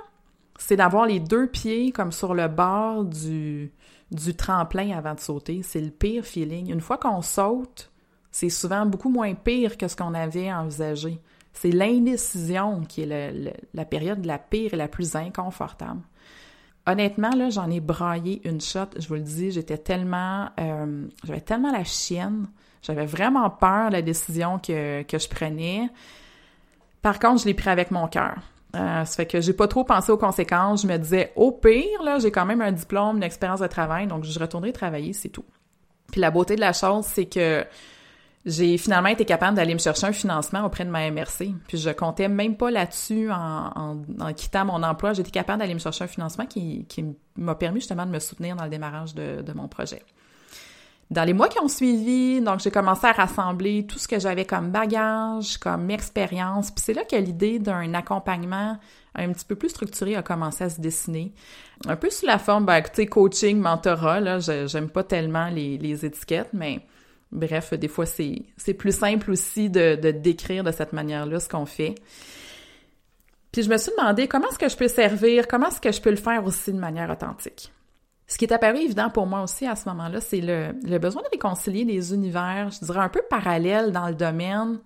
c'est 0.58 0.76
d'avoir 0.76 1.06
les 1.06 1.20
deux 1.20 1.46
pieds 1.46 1.92
comme 1.92 2.12
sur 2.12 2.34
le 2.34 2.48
bord 2.48 3.04
du, 3.04 3.72
du 4.10 4.34
tremplin 4.34 4.90
avant 4.96 5.14
de 5.14 5.20
sauter. 5.20 5.62
C'est 5.62 5.80
le 5.80 5.90
pire 5.90 6.24
feeling. 6.24 6.70
Une 6.70 6.80
fois 6.80 6.98
qu'on 6.98 7.22
saute, 7.22 7.90
c'est 8.32 8.50
souvent 8.50 8.84
beaucoup 8.84 9.08
moins 9.08 9.34
pire 9.34 9.78
que 9.78 9.88
ce 9.88 9.96
qu'on 9.96 10.14
avait 10.14 10.52
envisagé. 10.52 11.20
C'est 11.52 11.70
l'indécision 11.70 12.82
qui 12.82 13.02
est 13.02 13.54
la 13.72 13.84
période 13.84 14.24
la 14.26 14.38
pire 14.38 14.74
et 14.74 14.76
la 14.76 14.88
plus 14.88 15.16
inconfortable. 15.16 16.02
honnêtement, 16.86 17.30
là, 17.30 17.50
j'en 17.50 17.70
ai 17.70 17.80
braillé 17.80 18.40
une 18.48 18.60
shot, 18.60 18.88
je 18.98 19.08
vous 19.08 19.14
le 19.14 19.20
dis, 19.20 19.50
j'étais 19.50 19.78
tellement, 19.78 20.48
euh, 20.58 21.06
j'avais 21.24 21.40
tellement 21.40 21.72
la 21.72 21.84
chienne, 21.84 22.46
j'avais 22.82 23.06
vraiment 23.06 23.50
peur 23.50 23.88
de 23.88 23.94
la 23.94 24.02
décision 24.02 24.58
que, 24.58 25.02
que 25.02 25.18
je 25.18 25.28
prenais. 25.28 25.90
Par 27.02 27.18
contre, 27.18 27.42
je 27.42 27.46
l'ai 27.46 27.54
pris 27.54 27.70
avec 27.70 27.90
mon 27.90 28.08
cœur. 28.08 28.38
Euh, 28.76 29.04
ça 29.04 29.16
fait 29.16 29.26
que 29.26 29.40
j'ai 29.40 29.54
pas 29.54 29.66
trop 29.66 29.84
pensé 29.84 30.12
aux 30.12 30.18
conséquences. 30.18 30.82
Je 30.82 30.86
me 30.86 30.96
disais, 30.98 31.32
au 31.36 31.52
pire, 31.52 32.02
là, 32.04 32.18
j'ai 32.18 32.30
quand 32.30 32.44
même 32.44 32.60
un 32.60 32.72
diplôme, 32.72 33.16
une 33.16 33.22
expérience 33.22 33.60
de 33.60 33.66
travail, 33.66 34.06
donc 34.06 34.24
je 34.24 34.38
retournerai 34.38 34.72
travailler, 34.72 35.12
c'est 35.12 35.30
tout. 35.30 35.44
Puis 36.12 36.20
la 36.20 36.30
beauté 36.30 36.54
de 36.54 36.60
la 36.60 36.72
chose, 36.72 37.04
c'est 37.06 37.26
que 37.26 37.64
j'ai 38.44 38.78
finalement 38.78 39.08
été 39.08 39.24
capable 39.24 39.56
d'aller 39.56 39.74
me 39.74 39.78
chercher 39.78 40.06
un 40.06 40.12
financement 40.12 40.64
auprès 40.64 40.84
de 40.84 40.90
ma 40.90 41.10
MRC. 41.10 41.54
Puis 41.66 41.78
je 41.78 41.90
comptais 41.90 42.28
même 42.28 42.56
pas 42.56 42.70
là-dessus 42.70 43.30
en, 43.30 44.02
en, 44.20 44.32
quittant 44.32 44.64
mon 44.64 44.82
emploi. 44.82 45.12
J'étais 45.12 45.30
capable 45.30 45.60
d'aller 45.60 45.74
me 45.74 45.78
chercher 45.78 46.04
un 46.04 46.08
financement 46.08 46.46
qui, 46.46 46.86
qui 46.86 47.04
m'a 47.36 47.54
permis 47.54 47.80
justement 47.80 48.06
de 48.06 48.10
me 48.10 48.18
soutenir 48.20 48.56
dans 48.56 48.64
le 48.64 48.70
démarrage 48.70 49.14
de, 49.14 49.42
de 49.42 49.52
mon 49.52 49.68
projet. 49.68 50.02
Dans 51.10 51.24
les 51.24 51.32
mois 51.32 51.48
qui 51.48 51.58
ont 51.58 51.68
suivi, 51.68 52.40
donc 52.42 52.60
j'ai 52.60 52.70
commencé 52.70 53.06
à 53.06 53.12
rassembler 53.12 53.86
tout 53.86 53.98
ce 53.98 54.06
que 54.06 54.18
j'avais 54.18 54.44
comme 54.44 54.70
bagage, 54.70 55.56
comme 55.56 55.90
expérience. 55.90 56.70
Puis 56.70 56.84
c'est 56.84 56.92
là 56.92 57.04
que 57.04 57.16
l'idée 57.16 57.58
d'un 57.58 57.94
accompagnement 57.94 58.78
un 59.14 59.32
petit 59.32 59.46
peu 59.46 59.54
plus 59.54 59.70
structuré 59.70 60.16
a 60.16 60.22
commencé 60.22 60.64
à 60.64 60.70
se 60.70 60.80
dessiner. 60.80 61.32
Un 61.86 61.96
peu 61.96 62.10
sous 62.10 62.26
la 62.26 62.38
forme, 62.38 62.66
ben, 62.66 62.76
écoutez, 62.76 63.06
coaching, 63.06 63.58
mentorat, 63.58 64.20
là, 64.20 64.38
j'aime 64.38 64.90
pas 64.90 65.02
tellement 65.02 65.48
les, 65.48 66.04
étiquettes, 66.04 66.50
mais 66.52 66.86
Bref, 67.30 67.74
des 67.74 67.88
fois, 67.88 68.06
c'est 68.06 68.74
plus 68.78 68.96
simple 68.96 69.30
aussi 69.30 69.68
de, 69.68 69.96
de 69.96 70.10
décrire 70.12 70.64
de 70.64 70.72
cette 70.72 70.94
manière-là 70.94 71.40
ce 71.40 71.48
qu'on 71.50 71.66
fait. 71.66 71.94
Puis 73.52 73.62
je 73.62 73.68
me 73.68 73.76
suis 73.76 73.92
demandé 73.98 74.28
comment 74.28 74.48
est-ce 74.48 74.58
que 74.58 74.68
je 74.68 74.76
peux 74.76 74.88
servir, 74.88 75.46
comment 75.46 75.68
est-ce 75.68 75.80
que 75.80 75.92
je 75.92 76.00
peux 76.00 76.10
le 76.10 76.16
faire 76.16 76.44
aussi 76.46 76.72
de 76.72 76.78
manière 76.78 77.10
authentique. 77.10 77.70
Ce 78.28 78.38
qui 78.38 78.44
est 78.44 78.52
apparu 78.52 78.78
évident 78.78 79.10
pour 79.10 79.26
moi 79.26 79.42
aussi 79.42 79.66
à 79.66 79.74
ce 79.74 79.88
moment-là, 79.88 80.20
c'est 80.20 80.40
le, 80.40 80.74
le, 80.84 80.98
besoin 80.98 81.22
de 81.22 81.28
réconcilier 81.32 81.84
des 81.84 82.14
univers, 82.14 82.70
je 82.70 82.84
dirais 82.84 83.00
un 83.00 83.08
peu 83.08 83.22
parallèles 83.28 83.90
dans 83.90 84.08
le 84.08 84.14
domaine 84.14 84.78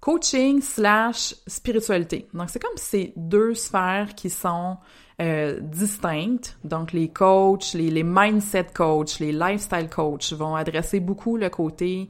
coaching 0.00 0.60
slash 0.60 1.34
spiritualité. 1.46 2.26
Donc 2.34 2.50
c'est 2.50 2.60
comme 2.60 2.76
ces 2.76 3.12
deux 3.16 3.54
sphères 3.54 4.14
qui 4.16 4.28
sont 4.28 4.76
euh, 5.20 5.60
distinctes. 5.60 6.58
Donc, 6.64 6.92
les 6.92 7.08
coachs, 7.08 7.74
les, 7.74 7.90
les 7.90 8.02
mindset 8.02 8.68
coachs, 8.74 9.20
les 9.20 9.30
lifestyle 9.30 9.88
coachs 9.88 10.32
vont 10.32 10.56
adresser 10.56 10.98
beaucoup 10.98 11.36
le 11.36 11.48
côté 11.48 12.08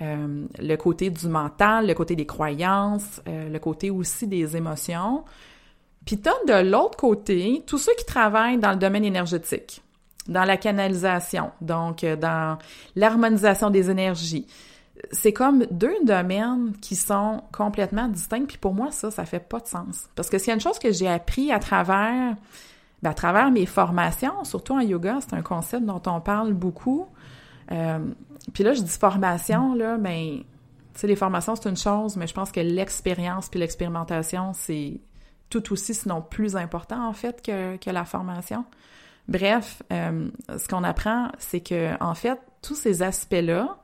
euh, 0.00 0.46
le 0.58 0.76
côté 0.76 1.10
du 1.10 1.28
mental, 1.28 1.86
le 1.86 1.94
côté 1.94 2.16
des 2.16 2.26
croyances, 2.26 3.20
euh, 3.28 3.48
le 3.48 3.58
côté 3.58 3.90
aussi 3.90 4.26
des 4.26 4.56
émotions. 4.56 5.24
Puis 6.04 6.18
t'as 6.18 6.32
de 6.46 6.68
l'autre 6.68 6.96
côté 6.96 7.62
tous 7.66 7.78
ceux 7.78 7.94
qui 7.96 8.04
travaillent 8.06 8.58
dans 8.58 8.72
le 8.72 8.78
domaine 8.78 9.04
énergétique, 9.04 9.82
dans 10.28 10.44
la 10.44 10.56
canalisation, 10.56 11.50
donc 11.60 12.04
euh, 12.04 12.16
dans 12.16 12.58
l'harmonisation 12.94 13.70
des 13.70 13.90
énergies, 13.90 14.46
c'est 15.10 15.32
comme 15.32 15.66
deux 15.70 15.96
domaines 16.04 16.72
qui 16.80 16.94
sont 16.96 17.42
complètement 17.52 18.08
distincts. 18.08 18.44
Puis 18.46 18.58
pour 18.58 18.74
moi, 18.74 18.90
ça, 18.90 19.10
ça 19.10 19.24
fait 19.24 19.40
pas 19.40 19.60
de 19.60 19.66
sens. 19.66 20.06
Parce 20.14 20.28
que 20.30 20.38
s'il 20.38 20.48
y 20.48 20.50
a 20.50 20.54
une 20.54 20.60
chose 20.60 20.78
que 20.78 20.92
j'ai 20.92 21.08
appris 21.08 21.50
à 21.50 21.58
travers, 21.58 22.36
ben 23.02 23.10
à 23.10 23.14
travers 23.14 23.50
mes 23.50 23.66
formations, 23.66 24.44
surtout 24.44 24.74
en 24.74 24.80
yoga, 24.80 25.18
c'est 25.20 25.34
un 25.34 25.42
concept 25.42 25.84
dont 25.84 26.02
on 26.06 26.20
parle 26.20 26.52
beaucoup. 26.52 27.06
Euh, 27.72 27.98
puis 28.52 28.64
là, 28.64 28.74
je 28.74 28.82
dis 28.82 28.90
formation, 28.90 29.74
là, 29.74 29.98
mais 29.98 30.44
tu 30.94 31.00
sais, 31.00 31.06
les 31.06 31.16
formations, 31.16 31.56
c'est 31.56 31.68
une 31.68 31.76
chose, 31.76 32.16
mais 32.16 32.26
je 32.26 32.34
pense 32.34 32.52
que 32.52 32.60
l'expérience 32.60 33.48
puis 33.48 33.58
l'expérimentation, 33.58 34.52
c'est 34.52 35.00
tout 35.48 35.72
aussi, 35.72 35.94
sinon 35.94 36.22
plus 36.22 36.54
important, 36.56 37.08
en 37.08 37.12
fait, 37.12 37.42
que, 37.42 37.76
que 37.76 37.90
la 37.90 38.04
formation. 38.04 38.64
Bref, 39.28 39.82
euh, 39.92 40.28
ce 40.56 40.68
qu'on 40.68 40.84
apprend, 40.84 41.30
c'est 41.38 41.60
que, 41.60 42.02
en 42.02 42.14
fait, 42.14 42.38
tous 42.60 42.74
ces 42.74 43.02
aspects-là, 43.02 43.82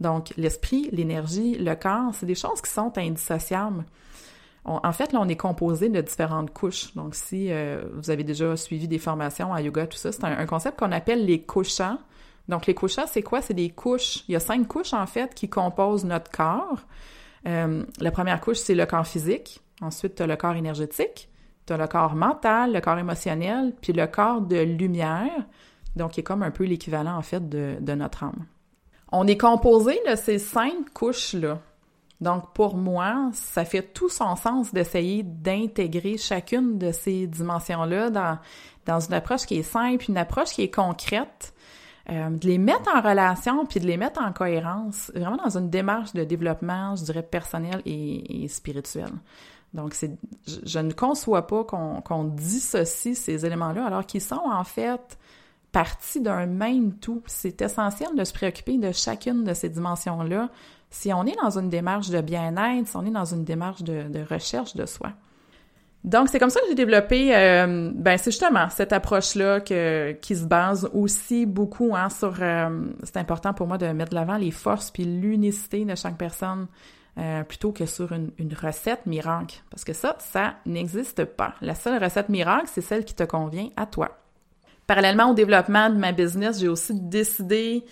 donc, 0.00 0.32
l'esprit, 0.38 0.88
l'énergie, 0.92 1.56
le 1.56 1.74
corps, 1.74 2.14
c'est 2.14 2.26
des 2.26 2.34
choses 2.34 2.60
qui 2.62 2.70
sont 2.70 2.92
indissociables. 2.96 3.84
en 4.64 4.92
fait, 4.92 5.12
là, 5.12 5.20
on 5.20 5.28
est 5.28 5.36
composé 5.36 5.88
de 5.88 6.00
différentes 6.00 6.52
couches. 6.52 6.94
Donc, 6.94 7.14
si 7.14 7.52
euh, 7.52 7.82
vous 7.94 8.10
avez 8.10 8.24
déjà 8.24 8.56
suivi 8.56 8.88
des 8.88 8.98
formations 8.98 9.52
à 9.52 9.60
yoga, 9.60 9.86
tout 9.86 9.98
ça, 9.98 10.10
c'est 10.12 10.24
un, 10.24 10.46
concept 10.46 10.78
qu'on 10.78 10.92
appelle 10.92 11.26
les 11.26 11.42
koshas. 11.42 11.98
Donc, 12.48 12.66
les 12.66 12.74
koshas, 12.74 13.08
c'est 13.08 13.22
quoi? 13.22 13.42
C'est 13.42 13.54
des 13.54 13.70
couches. 13.70 14.24
Il 14.28 14.32
y 14.32 14.36
a 14.36 14.40
cinq 14.40 14.66
couches, 14.66 14.94
en 14.94 15.06
fait, 15.06 15.34
qui 15.34 15.50
composent 15.50 16.04
notre 16.04 16.30
corps. 16.30 16.80
Euh, 17.46 17.84
la 18.00 18.10
première 18.10 18.40
couche, 18.40 18.58
c'est 18.58 18.74
le 18.74 18.86
corps 18.86 19.06
physique. 19.06 19.60
Ensuite, 19.82 20.14
tu 20.14 20.22
as 20.22 20.26
le 20.26 20.36
corps 20.36 20.56
énergétique. 20.56 21.29
Le 21.76 21.86
corps 21.86 22.14
mental, 22.14 22.72
le 22.72 22.80
corps 22.80 22.98
émotionnel, 22.98 23.72
puis 23.80 23.92
le 23.92 24.06
corps 24.06 24.40
de 24.40 24.56
lumière. 24.56 25.44
Donc, 25.96 26.12
qui 26.12 26.20
est 26.20 26.24
comme 26.24 26.42
un 26.42 26.50
peu 26.50 26.64
l'équivalent, 26.64 27.16
en 27.16 27.22
fait, 27.22 27.48
de, 27.48 27.76
de 27.80 27.92
notre 27.94 28.24
âme. 28.24 28.46
On 29.12 29.26
est 29.26 29.36
composé 29.36 30.00
de 30.08 30.14
ces 30.14 30.38
cinq 30.38 30.90
couches-là. 30.94 31.58
Donc, 32.20 32.52
pour 32.52 32.76
moi, 32.76 33.30
ça 33.32 33.64
fait 33.64 33.82
tout 33.82 34.10
son 34.10 34.36
sens 34.36 34.72
d'essayer 34.72 35.22
d'intégrer 35.22 36.18
chacune 36.18 36.78
de 36.78 36.92
ces 36.92 37.26
dimensions-là 37.26 38.10
dans, 38.10 38.38
dans 38.86 39.00
une 39.00 39.14
approche 39.14 39.46
qui 39.46 39.58
est 39.58 39.62
simple, 39.62 40.04
une 40.08 40.18
approche 40.18 40.50
qui 40.50 40.62
est 40.62 40.70
concrète, 40.70 41.54
euh, 42.10 42.28
de 42.28 42.46
les 42.46 42.58
mettre 42.58 42.94
en 42.94 43.00
relation 43.00 43.64
puis 43.64 43.80
de 43.80 43.86
les 43.86 43.96
mettre 43.96 44.20
en 44.20 44.32
cohérence, 44.32 45.10
vraiment 45.14 45.36
dans 45.36 45.56
une 45.56 45.70
démarche 45.70 46.12
de 46.12 46.24
développement, 46.24 46.94
je 46.96 47.04
dirais, 47.04 47.22
personnel 47.22 47.80
et, 47.86 48.46
spirituel. 48.48 49.10
Donc, 49.72 49.94
je, 50.64 50.78
ne 50.80 50.92
conçois 50.92 51.46
pas 51.46 51.64
qu'on, 51.64 52.00
qu'on 52.00 52.24
dissocie 52.24 53.16
ces 53.16 53.46
éléments-là 53.46 53.86
alors 53.86 54.04
qu'ils 54.04 54.20
sont 54.20 54.42
en 54.44 54.64
fait 54.64 55.18
partie 55.72 56.20
d'un 56.20 56.46
même 56.46 56.94
tout. 56.94 57.22
C'est 57.26 57.62
essentiel 57.62 58.08
de 58.16 58.24
se 58.24 58.32
préoccuper 58.32 58.78
de 58.78 58.92
chacune 58.92 59.44
de 59.44 59.54
ces 59.54 59.68
dimensions-là 59.68 60.48
si 60.90 61.12
on 61.12 61.24
est 61.24 61.36
dans 61.40 61.56
une 61.56 61.68
démarche 61.68 62.10
de 62.10 62.20
bien-être, 62.20 62.88
si 62.88 62.96
on 62.96 63.06
est 63.06 63.10
dans 63.10 63.24
une 63.24 63.44
démarche 63.44 63.82
de, 63.82 64.24
recherche 64.28 64.74
de 64.74 64.86
soi. 64.86 65.12
Donc, 66.02 66.30
c'est 66.30 66.38
comme 66.38 66.50
ça 66.50 66.60
que 66.60 66.66
j'ai 66.68 66.74
développé, 66.74 67.36
euh, 67.36 67.92
ben 67.94 68.16
c'est 68.16 68.30
justement 68.30 68.70
cette 68.70 68.92
approche-là 68.92 69.60
que, 69.60 70.12
qui 70.12 70.34
se 70.34 70.46
base 70.46 70.88
aussi 70.94 71.44
beaucoup 71.44 71.94
hein, 71.94 72.08
sur... 72.08 72.34
Euh, 72.40 72.86
c'est 73.04 73.18
important 73.18 73.52
pour 73.52 73.66
moi 73.66 73.76
de 73.76 73.86
mettre 73.88 74.10
de 74.10 74.14
l'avant 74.14 74.38
les 74.38 74.50
forces 74.50 74.90
puis 74.90 75.04
l'unicité 75.04 75.84
de 75.84 75.94
chaque 75.94 76.16
personne 76.16 76.66
euh, 77.18 77.42
plutôt 77.42 77.72
que 77.72 77.86
sur 77.86 78.12
une, 78.12 78.30
une, 78.38 78.54
recette 78.54 79.06
miracle. 79.06 79.62
Parce 79.70 79.84
que 79.84 79.92
ça, 79.92 80.16
ça 80.20 80.54
n'existe 80.64 81.24
pas. 81.24 81.54
La 81.60 81.74
seule 81.74 82.02
recette 82.02 82.28
miracle, 82.28 82.68
c'est 82.72 82.80
celle 82.80 83.04
qui 83.04 83.14
te 83.14 83.24
convient 83.24 83.68
à 83.76 83.86
toi. 83.86 84.18
Parallèlement 84.86 85.30
au 85.30 85.34
développement 85.34 85.90
de 85.90 85.96
ma 85.96 86.12
business, 86.12 86.60
j'ai 86.60 86.68
aussi 86.68 86.94
décidé 86.94 87.84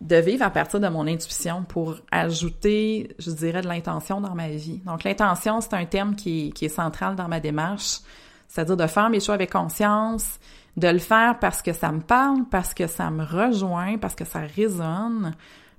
de 0.00 0.16
vivre 0.16 0.44
à 0.44 0.50
partir 0.50 0.80
de 0.80 0.88
mon 0.88 1.06
intuition 1.06 1.64
pour 1.64 1.96
ajouter, 2.10 3.14
je 3.18 3.30
dirais, 3.30 3.62
de 3.62 3.68
l'intention 3.68 4.20
dans 4.20 4.34
ma 4.34 4.48
vie. 4.48 4.82
Donc, 4.84 5.04
l'intention, 5.04 5.60
c'est 5.60 5.74
un 5.74 5.86
thème 5.86 6.14
qui 6.14 6.52
est, 6.60 6.68
central 6.68 7.16
dans 7.16 7.28
ma 7.28 7.40
démarche, 7.40 8.00
c'est-à-dire 8.48 8.76
de 8.76 8.86
faire 8.86 9.08
mes 9.08 9.20
choix 9.20 9.34
avec 9.34 9.52
conscience, 9.52 10.38
de 10.76 10.88
le 10.88 10.98
faire 10.98 11.38
parce 11.38 11.62
que 11.62 11.72
ça 11.72 11.90
me 11.92 12.00
parle, 12.00 12.44
parce 12.50 12.74
que 12.74 12.86
ça 12.86 13.10
me 13.10 13.24
rejoint, 13.24 13.96
parce 13.98 14.14
que 14.14 14.24
ça 14.24 14.40
résonne, 14.40 15.34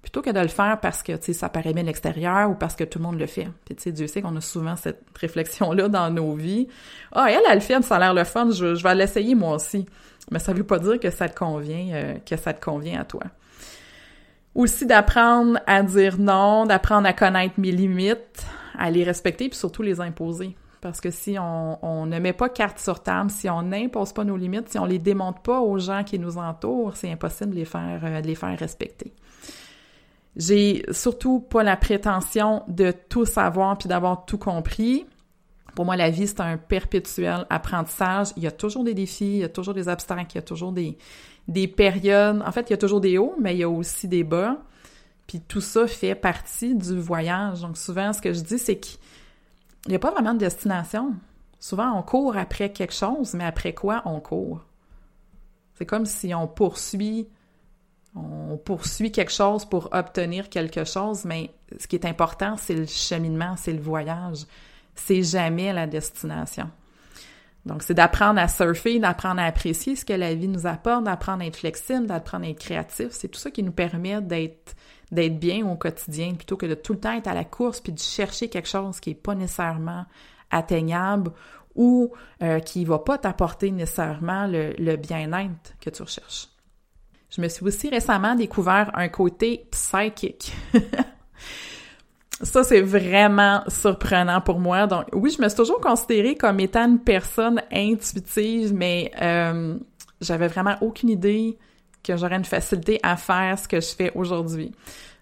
plutôt 0.05 0.21
que 0.21 0.29
de 0.29 0.39
le 0.39 0.47
faire 0.47 0.79
parce 0.79 1.03
que, 1.03 1.13
tu 1.13 1.25
sais, 1.25 1.33
ça 1.33 1.49
paraît 1.49 1.73
bien 1.73 1.83
l'extérieur 1.83 2.49
ou 2.49 2.53
parce 2.53 2.75
que 2.75 2.83
tout 2.83 2.99
le 2.99 3.03
monde 3.03 3.19
le 3.19 3.25
fait. 3.25 3.49
Puis, 3.65 3.75
tu 3.75 3.83
sais, 3.83 3.91
Dieu 3.91 4.07
sait 4.07 4.21
qu'on 4.21 4.35
a 4.35 4.41
souvent 4.41 4.75
cette 4.75 5.03
réflexion-là 5.19 5.89
dans 5.89 6.09
nos 6.09 6.33
vies. 6.35 6.67
Ah, 7.11 7.27
elle, 7.29 7.41
elle 7.49 7.55
le 7.55 7.59
fait, 7.59 7.81
ça 7.81 7.95
a 7.95 7.99
l'air 7.99 8.13
le 8.13 8.23
fun, 8.23 8.51
je, 8.51 8.81
vais 8.81 8.95
l'essayer 8.95 9.35
moi 9.35 9.55
aussi 9.55 9.85
mais 10.31 10.39
ça 10.39 10.53
veut 10.53 10.63
pas 10.63 10.79
dire 10.79 10.99
que 10.99 11.09
ça 11.09 11.29
te 11.29 11.37
convient, 11.37 11.93
euh, 11.93 12.15
que 12.25 12.35
ça 12.35 12.53
te 12.53 12.63
convient 12.63 13.01
à 13.01 13.05
toi. 13.05 13.23
Aussi 14.53 14.85
d'apprendre 14.85 15.59
à 15.67 15.83
dire 15.83 16.17
non, 16.17 16.65
d'apprendre 16.65 17.07
à 17.07 17.13
connaître 17.13 17.59
mes 17.59 17.71
limites, 17.71 18.45
à 18.77 18.89
les 18.89 19.03
respecter, 19.03 19.49
puis 19.49 19.57
surtout 19.57 19.81
les 19.81 19.99
imposer. 19.99 20.55
Parce 20.81 21.01
que 21.01 21.09
si 21.09 21.37
on, 21.39 22.05
ne 22.05 22.19
met 22.19 22.33
pas 22.33 22.47
carte 22.47 22.79
sur 22.79 23.01
table, 23.01 23.31
si 23.31 23.49
on 23.49 23.63
n'impose 23.63 24.13
pas 24.13 24.23
nos 24.23 24.37
limites, 24.37 24.69
si 24.69 24.77
on 24.77 24.85
les 24.85 24.99
démonte 24.99 25.41
pas 25.41 25.59
aux 25.59 25.79
gens 25.79 26.03
qui 26.03 26.19
nous 26.19 26.37
entourent, 26.37 26.95
c'est 26.95 27.11
impossible 27.11 27.51
de 27.51 27.55
les 27.55 27.65
faire, 27.65 28.01
euh, 28.03 28.21
de 28.21 28.27
les 28.27 28.35
faire 28.35 28.57
respecter. 28.57 29.11
J'ai 30.35 30.85
surtout 30.91 31.39
pas 31.39 31.63
la 31.63 31.77
prétention 31.77 32.63
de 32.67 32.91
tout 32.91 33.25
savoir 33.25 33.77
puis 33.77 33.87
d'avoir 33.87 34.25
tout 34.25 34.37
compris. 34.37 35.05
Pour 35.75 35.85
moi, 35.85 35.95
la 35.95 36.09
vie, 36.09 36.27
c'est 36.27 36.41
un 36.41 36.57
perpétuel 36.57 37.45
apprentissage. 37.49 38.29
Il 38.37 38.43
y 38.43 38.47
a 38.47 38.51
toujours 38.51 38.83
des 38.83 38.93
défis, 38.93 39.25
il 39.25 39.37
y 39.37 39.43
a 39.43 39.49
toujours 39.49 39.73
des 39.73 39.87
obstacles, 39.87 40.31
il 40.31 40.35
y 40.35 40.39
a 40.39 40.41
toujours 40.41 40.71
des, 40.71 40.97
des 41.47 41.67
périodes. 41.67 42.41
En 42.45 42.51
fait, 42.51 42.69
il 42.69 42.71
y 42.71 42.73
a 42.73 42.77
toujours 42.77 43.01
des 43.01 43.17
hauts, 43.17 43.35
mais 43.39 43.55
il 43.55 43.59
y 43.59 43.63
a 43.63 43.69
aussi 43.69 44.07
des 44.07 44.23
bas. 44.23 44.57
Puis 45.27 45.41
tout 45.41 45.61
ça 45.61 45.87
fait 45.87 46.15
partie 46.15 46.75
du 46.75 46.99
voyage. 46.99 47.61
Donc 47.61 47.77
souvent, 47.77 48.13
ce 48.13 48.21
que 48.21 48.33
je 48.33 48.41
dis, 48.41 48.59
c'est 48.59 48.77
qu'il 48.77 48.99
n'y 49.87 49.95
a 49.95 49.99
pas 49.99 50.11
vraiment 50.11 50.33
de 50.33 50.39
destination. 50.39 51.13
Souvent, 51.59 51.97
on 51.97 52.03
court 52.03 52.37
après 52.37 52.71
quelque 52.71 52.93
chose, 52.93 53.33
mais 53.33 53.45
après 53.45 53.73
quoi 53.73 54.01
on 54.05 54.19
court? 54.19 54.65
C'est 55.73 55.85
comme 55.85 56.05
si 56.05 56.33
on 56.33 56.47
poursuit, 56.47 57.27
on 58.15 58.57
poursuit 58.57 59.11
quelque 59.11 59.31
chose 59.31 59.65
pour 59.65 59.89
obtenir 59.91 60.49
quelque 60.49 60.85
chose, 60.85 61.25
mais 61.25 61.51
ce 61.77 61.87
qui 61.87 61.95
est 61.95 62.05
important, 62.05 62.55
c'est 62.57 62.75
le 62.75 62.85
cheminement, 62.85 63.55
c'est 63.57 63.73
le 63.73 63.81
voyage 63.81 64.45
c'est 64.95 65.23
jamais 65.23 65.71
la 65.73 65.87
destination. 65.87 66.69
Donc, 67.65 67.81
c'est 67.81 67.93
d'apprendre 67.93 68.39
à 68.39 68.47
surfer, 68.47 68.99
d'apprendre 68.99 69.41
à 69.41 69.45
apprécier 69.45 69.95
ce 69.95 70.05
que 70.05 70.13
la 70.13 70.33
vie 70.35 70.47
nous 70.47 70.67
apporte, 70.67 71.03
d'apprendre 71.03 71.43
à 71.43 71.47
être 71.47 71.57
flexible, 71.57 72.05
d'apprendre 72.05 72.45
à 72.45 72.49
être 72.49 72.59
créatif. 72.59 73.07
C'est 73.09 73.27
tout 73.27 73.39
ça 73.39 73.51
qui 73.51 73.63
nous 73.63 73.71
permet 73.71 74.21
d'être 74.21 74.75
d'être 75.11 75.39
bien 75.39 75.65
au 75.67 75.75
quotidien 75.75 76.33
plutôt 76.33 76.57
que 76.57 76.65
de 76.65 76.73
tout 76.73 76.93
le 76.93 76.99
temps 76.99 77.13
être 77.13 77.27
à 77.27 77.35
la 77.35 77.43
course 77.43 77.79
puis 77.79 77.93
de 77.93 77.99
chercher 77.99 78.49
quelque 78.49 78.67
chose 78.67 78.99
qui 78.99 79.11
est 79.11 79.13
pas 79.13 79.35
nécessairement 79.35 80.05
atteignable 80.49 81.31
ou 81.75 82.11
euh, 82.41 82.59
qui 82.59 82.85
va 82.85 82.97
pas 82.97 83.19
t'apporter 83.19 83.69
nécessairement 83.69 84.47
le, 84.47 84.73
le 84.79 84.95
bien-être 84.95 85.75
que 85.79 85.91
tu 85.91 86.01
recherches. 86.01 86.47
Je 87.35 87.41
me 87.41 87.49
suis 87.49 87.65
aussi 87.65 87.89
récemment 87.89 88.35
découvert 88.35 88.91
un 88.93 89.09
côté 89.09 89.65
psychique. 89.71 90.53
Ça, 92.41 92.63
c'est 92.63 92.81
vraiment 92.81 93.61
surprenant 93.67 94.41
pour 94.41 94.59
moi. 94.59 94.87
Donc, 94.87 95.05
oui, 95.13 95.33
je 95.35 95.41
me 95.41 95.49
suis 95.49 95.57
toujours 95.57 95.81
considérée 95.81 96.35
comme 96.35 96.59
étant 96.59 96.87
une 96.87 96.99
personne 96.99 97.61
intuitive, 97.71 98.73
mais 98.73 99.11
euh, 99.21 99.77
j'avais 100.21 100.47
vraiment 100.47 100.75
aucune 100.81 101.09
idée 101.09 101.57
que 102.03 102.15
j'aurais 102.15 102.35
une 102.35 102.45
facilité 102.45 102.99
à 103.03 103.17
faire 103.17 103.57
ce 103.57 103.67
que 103.67 103.79
je 103.81 103.87
fais 103.87 104.11
aujourd'hui. 104.15 104.71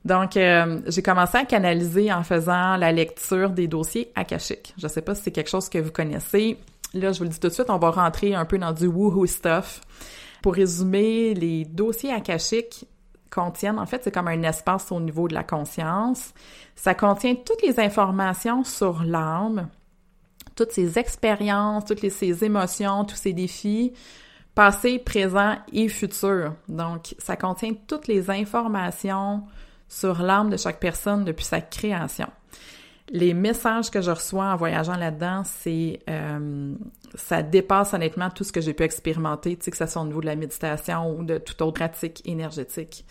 Donc, 0.05 0.37
euh, 0.37 0.81
j'ai 0.87 1.01
commencé 1.01 1.37
à 1.37 1.45
canaliser 1.45 2.11
en 2.11 2.23
faisant 2.23 2.77
la 2.77 2.91
lecture 2.91 3.51
des 3.51 3.67
dossiers 3.67 4.11
akashiques. 4.15 4.73
Je 4.77 4.87
sais 4.87 5.01
pas 5.01 5.15
si 5.15 5.23
c'est 5.23 5.31
quelque 5.31 5.49
chose 5.49 5.69
que 5.69 5.77
vous 5.77 5.91
connaissez. 5.91 6.57
Là, 6.93 7.11
je 7.11 7.19
vous 7.19 7.23
le 7.23 7.29
dis 7.29 7.39
tout 7.39 7.47
de 7.47 7.53
suite, 7.53 7.69
on 7.69 7.77
va 7.77 7.89
rentrer 7.89 8.35
un 8.35 8.45
peu 8.45 8.57
dans 8.57 8.73
du 8.73 8.87
woohoo 8.87 9.25
stuff. 9.25 9.81
Pour 10.43 10.55
résumer, 10.55 11.33
les 11.33 11.63
dossiers 11.63 12.11
akashiques, 12.11 12.85
contiennent, 13.31 13.79
en 13.79 13.85
fait, 13.85 14.01
c'est 14.03 14.13
comme 14.13 14.27
un 14.27 14.43
espace 14.43 14.91
au 14.91 14.99
niveau 14.99 15.29
de 15.29 15.33
la 15.33 15.43
conscience. 15.43 16.33
Ça 16.75 16.93
contient 16.93 17.33
toutes 17.33 17.61
les 17.63 17.79
informations 17.79 18.65
sur 18.65 19.03
l'âme, 19.03 19.69
toutes 20.55 20.73
ses 20.73 20.99
expériences, 20.99 21.85
toutes 21.85 22.07
ses 22.09 22.43
émotions, 22.43 23.05
tous 23.05 23.15
ses 23.15 23.31
défis, 23.31 23.93
passés, 24.53 24.99
présents 24.99 25.55
et 25.71 25.87
futurs. 25.87 26.53
Donc, 26.67 27.15
ça 27.19 27.37
contient 27.37 27.73
toutes 27.87 28.07
les 28.07 28.29
informations 28.29 29.43
sur 29.87 30.21
l'âme 30.21 30.49
de 30.49 30.57
chaque 30.57 30.81
personne 30.81 31.23
depuis 31.23 31.45
sa 31.45 31.61
création 31.61 32.27
les 33.13 33.35
messages 33.35 33.91
que 33.91 34.01
je 34.01 34.09
reçois 34.09 34.45
en 34.45 34.55
voyageant 34.55 34.95
là-dedans, 34.95 35.43
c'est 35.45 35.99
euh, 36.09 36.73
ça 37.13 37.43
dépasse 37.43 37.93
honnêtement 37.93 38.31
tout 38.31 38.43
ce 38.43 38.51
que 38.51 38.59
j'ai 38.59 38.73
pu 38.73 38.81
expérimenter, 38.81 39.55
que 39.55 39.77
ce 39.77 39.85
soit 39.85 40.01
au 40.01 40.05
niveau 40.05 40.19
de 40.19 40.25
la 40.25 40.35
méditation 40.35 41.15
ou 41.15 41.23
de 41.23 41.37
toute 41.37 41.61
autre 41.61 41.73
pratique 41.73 42.23
énergétique. 42.25 43.05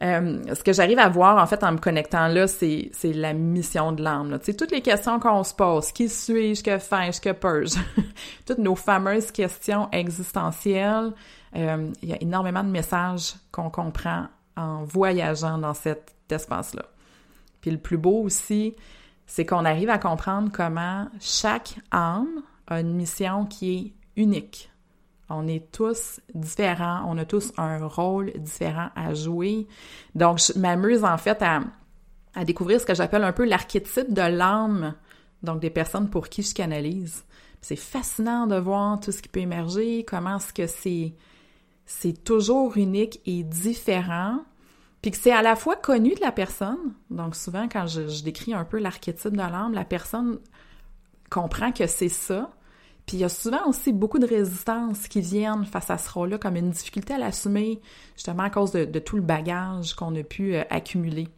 Euh, 0.00 0.42
ce 0.54 0.62
que 0.62 0.72
j'arrive 0.72 1.00
à 1.00 1.08
voir, 1.08 1.42
en 1.42 1.46
fait, 1.46 1.64
en 1.64 1.72
me 1.72 1.78
connectant 1.78 2.28
là, 2.28 2.46
c'est, 2.46 2.92
la 3.02 3.32
mission 3.32 3.90
de 3.90 4.04
l'âme. 4.04 4.38
Toutes 4.56 4.70
les 4.70 4.82
questions 4.82 5.18
qu'on 5.18 5.42
se 5.42 5.54
pose, 5.54 5.90
qui 5.90 6.08
suis-je, 6.08 6.62
que 6.62 6.78
fais-je, 6.78 7.20
que 7.20 7.32
peux-je, 7.32 7.80
toutes 8.46 8.58
nos 8.58 8.76
fameuses 8.76 9.32
questions 9.32 9.88
existentielles, 9.90 11.12
euh, 11.56 11.90
il 12.00 12.08
y 12.10 12.12
a 12.12 12.22
énormément 12.22 12.62
de 12.62 12.68
messages 12.68 13.34
qu'on 13.50 13.70
comprend 13.70 14.26
en 14.56 14.84
voyageant 14.84 15.58
dans 15.58 15.74
cet 15.74 16.14
espace-là. 16.30 16.84
Puis 17.60 17.72
le 17.72 17.78
plus 17.78 17.98
beau 17.98 18.22
aussi, 18.22 18.76
c'est 19.26 19.44
qu'on 19.44 19.64
arrive 19.64 19.90
à 19.90 19.98
comprendre 19.98 20.50
comment 20.52 21.08
chaque 21.20 21.78
âme 21.90 22.42
a 22.66 22.80
une 22.80 22.94
mission 22.94 23.46
qui 23.46 23.74
est 23.74 24.20
unique. 24.20 24.70
On 25.28 25.48
est 25.48 25.72
tous 25.72 26.20
différents, 26.34 27.04
on 27.08 27.18
a 27.18 27.24
tous 27.24 27.52
un 27.56 27.84
rôle 27.86 28.32
différent 28.38 28.90
à 28.94 29.12
jouer. 29.14 29.66
Donc, 30.14 30.38
je 30.38 30.58
m'amuse 30.58 31.04
en 31.04 31.18
fait 31.18 31.42
à, 31.42 31.60
à 32.34 32.44
découvrir 32.44 32.80
ce 32.80 32.86
que 32.86 32.94
j'appelle 32.94 33.24
un 33.24 33.32
peu 33.32 33.44
l'archétype 33.44 34.12
de 34.12 34.22
l'âme, 34.22 34.94
donc 35.42 35.60
des 35.60 35.70
personnes 35.70 36.08
pour 36.08 36.28
qui 36.28 36.42
je 36.42 36.54
canalise. 36.54 37.24
C'est 37.60 37.74
fascinant 37.74 38.46
de 38.46 38.56
voir 38.56 39.00
tout 39.00 39.10
ce 39.10 39.20
qui 39.20 39.28
peut 39.28 39.40
émerger, 39.40 40.04
comment 40.04 40.36
est-ce 40.36 40.52
que 40.52 40.66
c'est 40.66 41.14
c'est 41.86 42.24
toujours 42.24 42.76
unique 42.76 43.20
et 43.26 43.44
différent, 43.44 44.40
puis 45.02 45.10
que 45.10 45.16
c'est 45.16 45.32
à 45.32 45.42
la 45.42 45.56
fois 45.56 45.76
connu 45.76 46.14
de 46.14 46.20
la 46.20 46.32
personne, 46.32 46.94
donc 47.10 47.36
souvent 47.36 47.68
quand 47.68 47.86
je, 47.86 48.22
décris 48.22 48.54
un 48.54 48.64
peu 48.64 48.78
l'archétype 48.78 49.32
de 49.32 49.38
l'âme, 49.38 49.72
la 49.72 49.84
personne 49.84 50.38
comprend 51.30 51.72
que 51.72 51.86
c'est 51.86 52.08
ça, 52.08 52.50
puis 53.06 53.18
il 53.18 53.20
y 53.20 53.24
a 53.24 53.28
souvent 53.28 53.68
aussi 53.68 53.92
beaucoup 53.92 54.18
de 54.18 54.26
résistance 54.26 55.06
qui 55.06 55.20
viennent 55.20 55.64
face 55.64 55.90
à 55.90 55.98
ce 55.98 56.10
rôle-là, 56.10 56.38
comme 56.38 56.56
une 56.56 56.70
difficulté 56.70 57.14
à 57.14 57.18
l'assumer, 57.18 57.80
justement 58.16 58.42
à 58.42 58.50
cause 58.50 58.72
de, 58.72 58.98
tout 58.98 59.16
le 59.16 59.22
bagage 59.22 59.94
qu'on 59.94 60.14
a 60.16 60.24
pu 60.24 60.56
euh, 60.56 60.64
accumuler. 60.70 61.28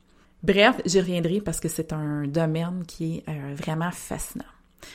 Bref, 0.43 0.81
j'y 0.87 1.01
reviendrai 1.01 1.41
parce 1.41 1.61
que 1.61 1.69
c'est 1.69 1.93
un 1.93 2.27
domaine 2.27 2.85
qui 2.87 3.17
est 3.17 3.29
euh, 3.29 3.55
vraiment 3.55 3.91
fascinant. 3.91 4.45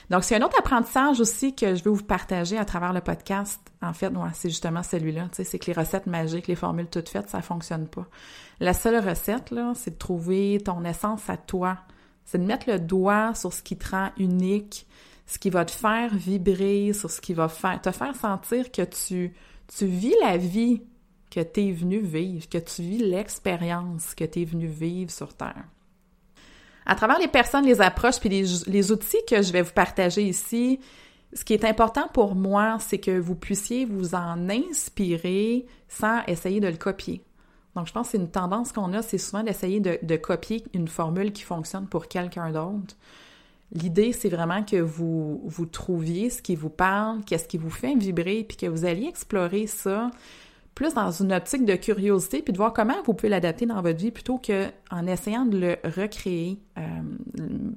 Donc, 0.09 0.23
c'est 0.23 0.35
un 0.35 0.41
autre 0.41 0.57
apprentissage 0.59 1.19
aussi 1.19 1.55
que 1.55 1.75
je 1.75 1.83
veux 1.83 1.91
vous 1.91 2.03
partager 2.03 2.57
à 2.57 2.65
travers 2.65 2.93
le 2.93 3.01
podcast. 3.01 3.59
En 3.81 3.93
fait, 3.93 4.11
c'est 4.33 4.49
justement 4.49 4.83
celui-là. 4.83 5.29
C'est 5.31 5.59
que 5.59 5.65
les 5.67 5.73
recettes 5.73 6.07
magiques, 6.07 6.47
les 6.47 6.55
formules 6.55 6.87
toutes 6.87 7.09
faites, 7.09 7.29
ça 7.29 7.41
fonctionne 7.41 7.87
pas. 7.87 8.07
La 8.59 8.73
seule 8.73 9.07
recette, 9.07 9.53
c'est 9.75 9.91
de 9.91 9.97
trouver 9.97 10.61
ton 10.63 10.83
essence 10.85 11.29
à 11.29 11.37
toi. 11.37 11.77
C'est 12.25 12.37
de 12.37 12.45
mettre 12.45 12.69
le 12.69 12.79
doigt 12.79 13.35
sur 13.35 13.51
ce 13.51 13.61
qui 13.61 13.77
te 13.77 13.89
rend 13.89 14.11
unique, 14.17 14.87
ce 15.25 15.37
qui 15.39 15.49
va 15.49 15.65
te 15.65 15.71
faire 15.71 16.13
vibrer, 16.13 16.93
sur 16.93 17.11
ce 17.11 17.19
qui 17.19 17.33
va 17.33 17.47
te 17.47 17.91
faire 17.91 18.15
sentir 18.15 18.71
que 18.71 18.83
tu, 18.83 19.33
tu 19.67 19.85
vis 19.85 20.15
la 20.21 20.37
vie 20.37 20.81
que 21.29 21.41
tu 21.41 21.67
es 21.67 21.71
venu 21.71 21.99
vivre, 21.99 22.47
que 22.47 22.59
tu 22.59 22.83
vis 22.83 22.99
l'expérience 22.99 24.13
que 24.13 24.23
tu 24.23 24.41
es 24.41 24.45
venu 24.45 24.67
vivre 24.67 25.11
sur 25.11 25.33
Terre. 25.33 25.65
À 26.85 26.95
travers 26.95 27.19
les 27.19 27.27
personnes, 27.27 27.65
les 27.65 27.81
approches, 27.81 28.19
puis 28.19 28.29
les, 28.29 28.91
outils 28.91 29.25
que 29.27 29.41
je 29.41 29.51
vais 29.51 29.61
vous 29.61 29.73
partager 29.73 30.23
ici, 30.23 30.79
ce 31.33 31.45
qui 31.45 31.53
est 31.53 31.65
important 31.65 32.07
pour 32.13 32.35
moi, 32.35 32.77
c'est 32.79 32.99
que 32.99 33.17
vous 33.17 33.35
puissiez 33.35 33.85
vous 33.85 34.15
en 34.15 34.49
inspirer 34.49 35.65
sans 35.87 36.21
essayer 36.27 36.59
de 36.59 36.67
le 36.67 36.77
copier. 36.77 37.23
Donc, 37.75 37.87
je 37.87 37.93
pense 37.93 38.07
que 38.07 38.11
c'est 38.11 38.17
une 38.17 38.29
tendance 38.29 38.71
qu'on 38.71 38.93
a, 38.93 39.01
c'est 39.01 39.17
souvent 39.17 39.43
d'essayer 39.43 39.79
de, 39.79 39.97
de, 40.03 40.15
copier 40.15 40.63
une 40.73 40.87
formule 40.87 41.31
qui 41.31 41.41
fonctionne 41.41 41.87
pour 41.87 42.07
quelqu'un 42.07 42.51
d'autre. 42.51 42.95
L'idée, 43.71 44.13
c'est 44.13 44.29
vraiment 44.29 44.63
que 44.63 44.75
vous, 44.75 45.41
vous 45.45 45.65
trouviez 45.65 46.29
ce 46.29 46.43
qui 46.43 46.55
vous 46.55 46.69
parle, 46.69 47.21
qu'est-ce 47.25 47.47
qui 47.47 47.57
vous 47.57 47.71
fait 47.71 47.95
vibrer, 47.95 48.43
puis 48.43 48.57
que 48.57 48.67
vous 48.67 48.85
alliez 48.85 49.07
explorer 49.07 49.65
ça 49.65 50.11
plus 50.75 50.93
dans 50.93 51.11
une 51.11 51.31
optique 51.31 51.65
de 51.65 51.75
curiosité, 51.75 52.41
puis 52.41 52.51
de 52.51 52.57
voir 52.57 52.73
comment 52.73 52.95
vous 53.05 53.13
pouvez 53.13 53.29
l'adapter 53.29 53.65
dans 53.65 53.81
votre 53.81 53.99
vie 53.99 54.11
plutôt 54.11 54.39
qu'en 54.39 55.05
essayant 55.07 55.45
de 55.45 55.57
le 55.57 55.77
recréer, 55.83 56.59
euh, 56.77 56.81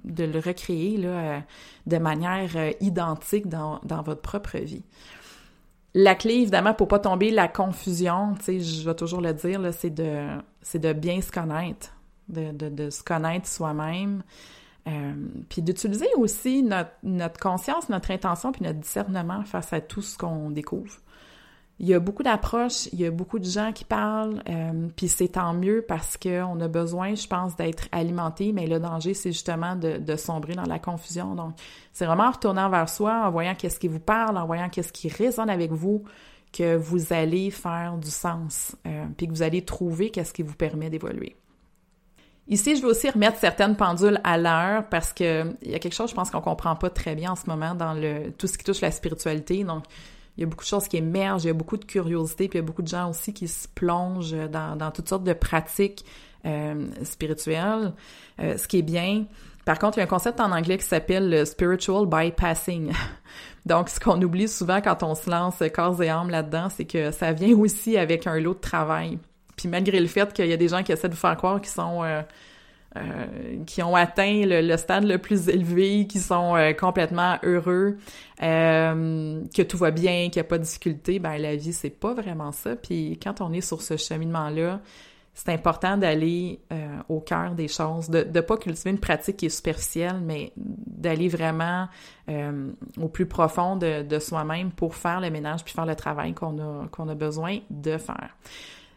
de 0.05 0.25
le 0.25 0.39
recréer 0.39 0.97
là, 0.97 1.09
euh, 1.09 1.41
de 1.87 1.99
manière 1.99 2.51
euh, 2.57 2.73
identique 2.81 3.49
dans, 3.49 3.81
dans, 3.85 4.03
votre 4.03 4.23
propre 4.23 4.59
vie. 4.59 4.85
La 5.95 6.15
clé, 6.15 6.35
évidemment, 6.35 6.75
pour 6.75 6.89
pas 6.89 6.99
tomber 6.99 7.31
la 7.31 7.49
confusion, 7.49 8.35
tu 8.39 8.45
sais, 8.45 8.61
je 8.61 8.87
vais 8.87 8.95
toujours 8.95 9.21
le 9.21 9.35
dire, 9.35 9.61
c'est 9.73 9.91
de, 9.91 10.29
c'est 10.63 10.79
de 10.79 10.93
bien 10.93 11.21
se 11.21 11.31
connaître, 11.31 11.91
de, 12.29 12.53
de, 12.53 12.69
de 12.69 12.91
se 12.91 13.03
connaître 13.03 13.47
soi-même, 13.47 14.23
puis 15.49 15.63
d'utiliser 15.63 16.07
aussi 16.17 16.63
notre, 16.63 16.93
notre 17.03 17.41
conscience, 17.41 17.89
notre 17.89 18.13
intention, 18.13 18.53
puis 18.53 18.63
notre 18.63 18.79
discernement 18.79 19.43
face 19.45 19.73
à 19.73 19.81
tout 19.81 20.03
ce 20.03 20.17
qu'on 20.17 20.51
découvre. 20.51 21.01
Il 21.79 21.87
y 21.87 21.93
a 21.93 22.01
beaucoup 22.01 22.23
d'approches, 22.23 22.87
il 22.93 23.01
y 23.01 23.05
a 23.05 23.11
beaucoup 23.11 23.39
de 23.39 23.45
gens 23.45 23.71
qui 23.71 23.85
parlent, 23.85 24.43
euh, 24.49 24.89
puis 24.97 25.09
c'est 25.09 25.29
tant 25.29 25.53
mieux 25.53 25.85
parce 25.87 26.17
qu'on 26.17 26.59
a 26.59 26.69
besoin, 26.69 27.15
je 27.15 27.27
pense, 27.27 27.55
d'être 27.55 27.89
alimenté, 27.93 28.53
mais 28.53 28.67
le 28.67 28.81
danger, 28.81 29.13
c'est 29.13 29.31
justement 29.31 29.77
de, 29.77 29.99
de, 29.99 30.17
sombrer 30.17 30.55
dans 30.55 30.65
la 30.65 30.79
confusion. 30.79 31.35
Donc, 31.35 31.53
c'est 31.93 32.07
vraiment 32.07 32.29
en 32.29 32.31
retournant 32.31 32.71
vers 32.71 32.89
soi, 32.89 33.27
en 33.27 33.31
voyant 33.31 33.55
qu'est-ce 33.55 33.79
qui 33.79 33.89
vous 33.89 34.01
parle, 34.01 34.39
en 34.39 34.47
voyant 34.47 34.71
qu'est-ce 34.71 34.91
qui 34.91 35.09
résonne 35.09 35.51
avec 35.51 35.71
vous, 35.71 36.03
que 36.51 36.77
vous 36.77 37.13
allez 37.13 37.51
faire 37.51 37.99
du 37.99 38.11
sens, 38.11 38.75
euh, 38.87 39.05
puis 39.19 39.27
que 39.27 39.33
vous 39.33 39.43
allez 39.43 39.63
trouver 39.63 40.09
qu'est-ce 40.09 40.33
qui 40.33 40.43
vous 40.43 40.55
permet 40.55 40.89
d'évoluer. 40.89 41.37
Ici, 42.49 42.77
je 42.77 42.83
veux 42.83 42.91
aussi 42.91 43.11
remettre 43.11 43.39
certaines 43.39 43.77
pendules 43.77 44.21
à 44.25 44.39
l'heure 44.39 44.89
parce 44.89 45.13
que 45.13 45.53
il 45.63 45.73
y 45.73 45.75
a 45.75 45.79
quelque 45.79 45.95
chose, 45.95 46.11
je 46.11 46.15
pense 46.15 46.31
qu'on 46.31 46.41
comprend 46.41 46.77
pas 46.77 46.89
très 46.91 47.15
bien 47.17 47.33
en 47.33 47.37
ce 47.37 47.47
moment 47.49 47.75
dans 47.75 47.93
le 47.93 48.31
tout 48.31 48.47
ce 48.47 48.57
qui 48.57 48.65
touche 48.65 48.81
la 48.81 48.93
spiritualité. 48.93 49.65
Donc, 49.65 49.85
il 50.37 50.43
y 50.43 50.45
a 50.45 50.47
beaucoup 50.47 50.65
de 50.65 50.69
choses 50.69 50.89
qui 50.89 50.99
émergent, 50.99 51.45
il 51.45 51.49
y 51.49 51.51
a 51.51 51.55
beaucoup 51.55 51.77
de 51.77 51.85
curiosité, 51.85 52.49
puis 52.49 52.59
il 52.59 52.63
y 52.63 52.65
a 52.65 52.67
beaucoup 52.67 52.83
de 52.83 52.89
gens 52.89 53.11
aussi 53.11 53.33
qui 53.33 53.49
se 53.49 53.67
plongent 53.69 54.37
dans, 54.51 54.77
dans 54.77 54.91
toutes 54.91 55.09
sortes 55.09 55.25
de 55.25 55.33
pratiques 55.33 56.05
euh, 56.45 56.87
spirituelles, 57.03 57.93
euh, 58.41 58.57
ce 58.57 58.69
qui 58.69 58.79
est 58.79 58.83
bien. 58.83 59.25
Par 59.65 59.81
contre, 59.81 59.99
il 59.99 60.01
y 60.01 60.03
a 60.03 60.05
un 60.05 60.09
concept 60.09 60.39
en 60.39 60.53
anglais 60.53 60.79
qui 60.79 60.85
s'appelle 60.85 61.29
le 61.29 61.45
spiritual 61.45 62.07
bypassing. 62.07 62.93
Donc, 63.67 63.89
ce 63.89 63.99
qu'on 63.99 64.23
oublie 64.23 64.47
souvent 64.47 64.81
quand 64.81 65.03
on 65.03 65.17
se 65.17 65.29
lance 65.29 65.61
corps 65.75 66.01
et 66.03 66.09
âme 66.09 66.31
là-dedans, 66.31 66.69
c'est 66.69 66.85
que 66.85 67.11
ça 67.11 67.33
vient 67.33 67.57
aussi 67.57 67.97
avec 67.97 68.29
un 68.29 68.39
lot 68.39 68.55
de 68.55 68.61
travail. 68.61 69.19
Puis 69.57 69.69
malgré 69.69 69.99
le 69.99 70.07
fait 70.07 70.33
qu'il 70.33 70.47
y 70.47 70.53
a 70.53 70.57
des 70.57 70.69
gens 70.69 70.83
qui 70.85 70.93
essaient 70.93 71.09
de 71.09 71.15
vous 71.15 71.21
faire 71.21 71.37
croire 71.37 71.61
qu'ils 71.61 71.73
sont 71.73 72.05
euh, 72.05 72.23
euh, 72.97 73.65
qui 73.67 73.83
ont 73.83 73.95
atteint 73.97 74.43
le, 74.45 74.77
stade 74.77 75.05
le 75.05 75.19
plus 75.19 75.49
élevé, 75.49 76.07
qui 76.07 76.19
sont 76.19 76.57
euh, 76.57 76.73
complètement 76.73 77.39
heureux, 77.43 77.97
euh, 78.43 79.43
que 79.55 79.63
tout 79.63 79.77
va 79.77 79.91
bien, 79.91 80.29
qu'il 80.31 80.41
n'y 80.41 80.47
a 80.47 80.49
pas 80.49 80.59
de 80.59 80.65
difficulté, 80.65 81.19
ben 81.19 81.37
la 81.37 81.57
vie, 81.57 81.73
c'est 81.73 81.91
pas 81.91 82.15
vraiment 82.15 82.53
ça. 82.53 82.77
Puis 82.77 83.19
quand 83.23 83.41
on 83.41 83.53
est 83.53 83.61
sur 83.61 83.83
ce 83.83 83.97
cheminement-là, 83.97 84.81
c'est 85.37 85.51
important 85.51 85.99
d'aller 85.99 86.61
euh, 86.73 86.97
au 87.11 87.21
cœur 87.21 87.55
des 87.55 87.69
choses, 87.69 88.09
de 88.09 88.25
ne 88.25 88.41
pas 88.41 88.57
cultiver 88.57 88.89
une 88.89 88.99
pratique 88.99 89.37
qui 89.37 89.47
est 89.47 89.51
superficielle, 89.51 90.19
mais 90.23 90.51
d'aller 90.57 91.29
vraiment 91.29 91.89
euh, 92.31 92.71
au 92.99 93.09
plus 93.09 93.27
profond 93.27 93.77
de, 93.77 94.03
de 94.03 94.19
soi-même 94.19 94.71
pour 94.71 94.95
faire 94.95 95.21
le 95.21 95.29
ménage 95.29 95.63
puis 95.63 95.75
faire 95.75 95.85
le 95.85 95.95
travail 95.95 96.33
qu'on 96.33 96.59
a, 96.59 96.89
qu'on 96.89 97.07
a 97.11 97.15
besoin 97.15 97.59
de 97.69 97.99
faire. 97.99 98.31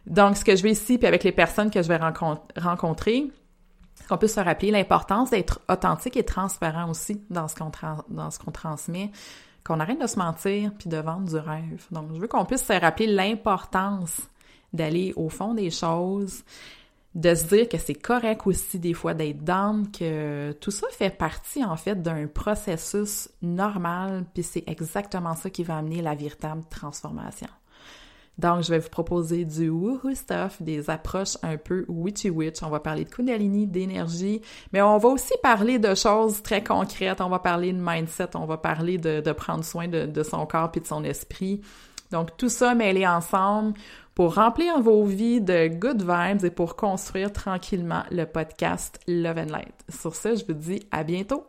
Donc, 0.07 0.37
ce 0.37 0.45
que 0.45 0.55
je 0.55 0.63
vais 0.63 0.71
ici, 0.71 0.97
puis 0.97 1.07
avec 1.07 1.25
les 1.25 1.33
personnes 1.33 1.69
que 1.69 1.81
je 1.83 1.89
vais 1.89 1.99
rencontrer, 2.57 3.25
qu'on 4.07 4.17
puisse 4.17 4.35
se 4.35 4.39
rappeler 4.39 4.71
l'importance 4.71 5.31
d'être 5.31 5.61
authentique 5.69 6.17
et 6.17 6.23
transparent 6.23 6.89
aussi 6.89 7.21
dans 7.29 7.47
ce 7.47 7.55
qu'on 7.55 8.51
transmet, 8.51 9.11
qu'on 9.63 9.79
arrête 9.79 10.01
de 10.01 10.07
se 10.07 10.17
mentir 10.17 10.71
puis 10.77 10.89
de 10.89 10.97
vendre 10.97 11.27
du 11.27 11.37
rêve. 11.37 11.85
Donc, 11.91 12.13
je 12.13 12.19
veux 12.19 12.27
qu'on 12.27 12.45
puisse 12.45 12.65
se 12.65 12.73
rappeler 12.73 13.07
l'importance 13.07 14.21
d'aller 14.73 15.13
au 15.15 15.29
fond 15.29 15.53
des 15.53 15.69
choses, 15.69 16.43
de 17.15 17.33
se 17.33 17.43
dire 17.45 17.67
que 17.67 17.77
c'est 17.77 17.95
correct 17.95 18.45
aussi 18.45 18.77
des 18.79 18.93
fois 18.93 19.13
d'être 19.13 19.43
down, 19.43 19.89
que 19.91 20.51
tout 20.53 20.71
ça 20.71 20.87
fait 20.91 21.09
partie 21.09 21.63
en 21.63 21.75
fait 21.75 22.01
d'un 22.01 22.27
processus 22.27 23.29
normal, 23.41 24.25
puis 24.33 24.43
c'est 24.43 24.63
exactement 24.67 25.35
ça 25.35 25.49
qui 25.49 25.63
va 25.63 25.77
amener 25.77 26.01
la 26.01 26.13
véritable 26.15 26.63
transformation. 26.69 27.47
Donc, 28.39 28.63
je 28.63 28.69
vais 28.69 28.79
vous 28.79 28.89
proposer 28.89 29.43
du 29.43 29.67
woohoo 29.67 30.15
stuff, 30.15 30.61
des 30.61 30.89
approches 30.89 31.35
un 31.43 31.57
peu 31.57 31.83
witchy-witch. 31.89 32.63
On 32.63 32.69
va 32.69 32.79
parler 32.79 33.03
de 33.03 33.09
kundalini, 33.09 33.67
d'énergie, 33.67 34.41
mais 34.71 34.81
on 34.81 34.97
va 34.97 35.09
aussi 35.09 35.33
parler 35.43 35.77
de 35.77 35.93
choses 35.93 36.41
très 36.41 36.63
concrètes. 36.63 37.19
On 37.19 37.27
va 37.27 37.39
parler 37.39 37.73
de 37.73 37.79
mindset, 37.81 38.37
on 38.37 38.45
va 38.45 38.55
parler 38.55 38.97
de, 38.97 39.31
prendre 39.33 39.65
soin 39.65 39.89
de, 39.89 40.23
son 40.23 40.45
corps 40.45 40.71
puis 40.71 40.79
de 40.79 40.87
son 40.87 41.03
esprit. 41.03 41.59
Donc, 42.11 42.37
tout 42.37 42.47
ça 42.47 42.75
mêlé 42.75 43.05
ensemble 43.05 43.73
pour 44.15 44.35
remplir 44.35 44.79
vos 44.79 45.03
vies 45.03 45.41
de 45.41 45.67
good 45.67 46.01
vibes 46.01 46.45
et 46.45 46.49
pour 46.49 46.77
construire 46.77 47.33
tranquillement 47.33 48.03
le 48.09 48.23
podcast 48.23 49.01
Love 49.05 49.37
and 49.37 49.51
Light. 49.51 49.75
Sur 49.89 50.15
ce, 50.15 50.37
je 50.37 50.45
vous 50.45 50.53
dis 50.53 50.87
à 50.91 51.03
bientôt. 51.03 51.48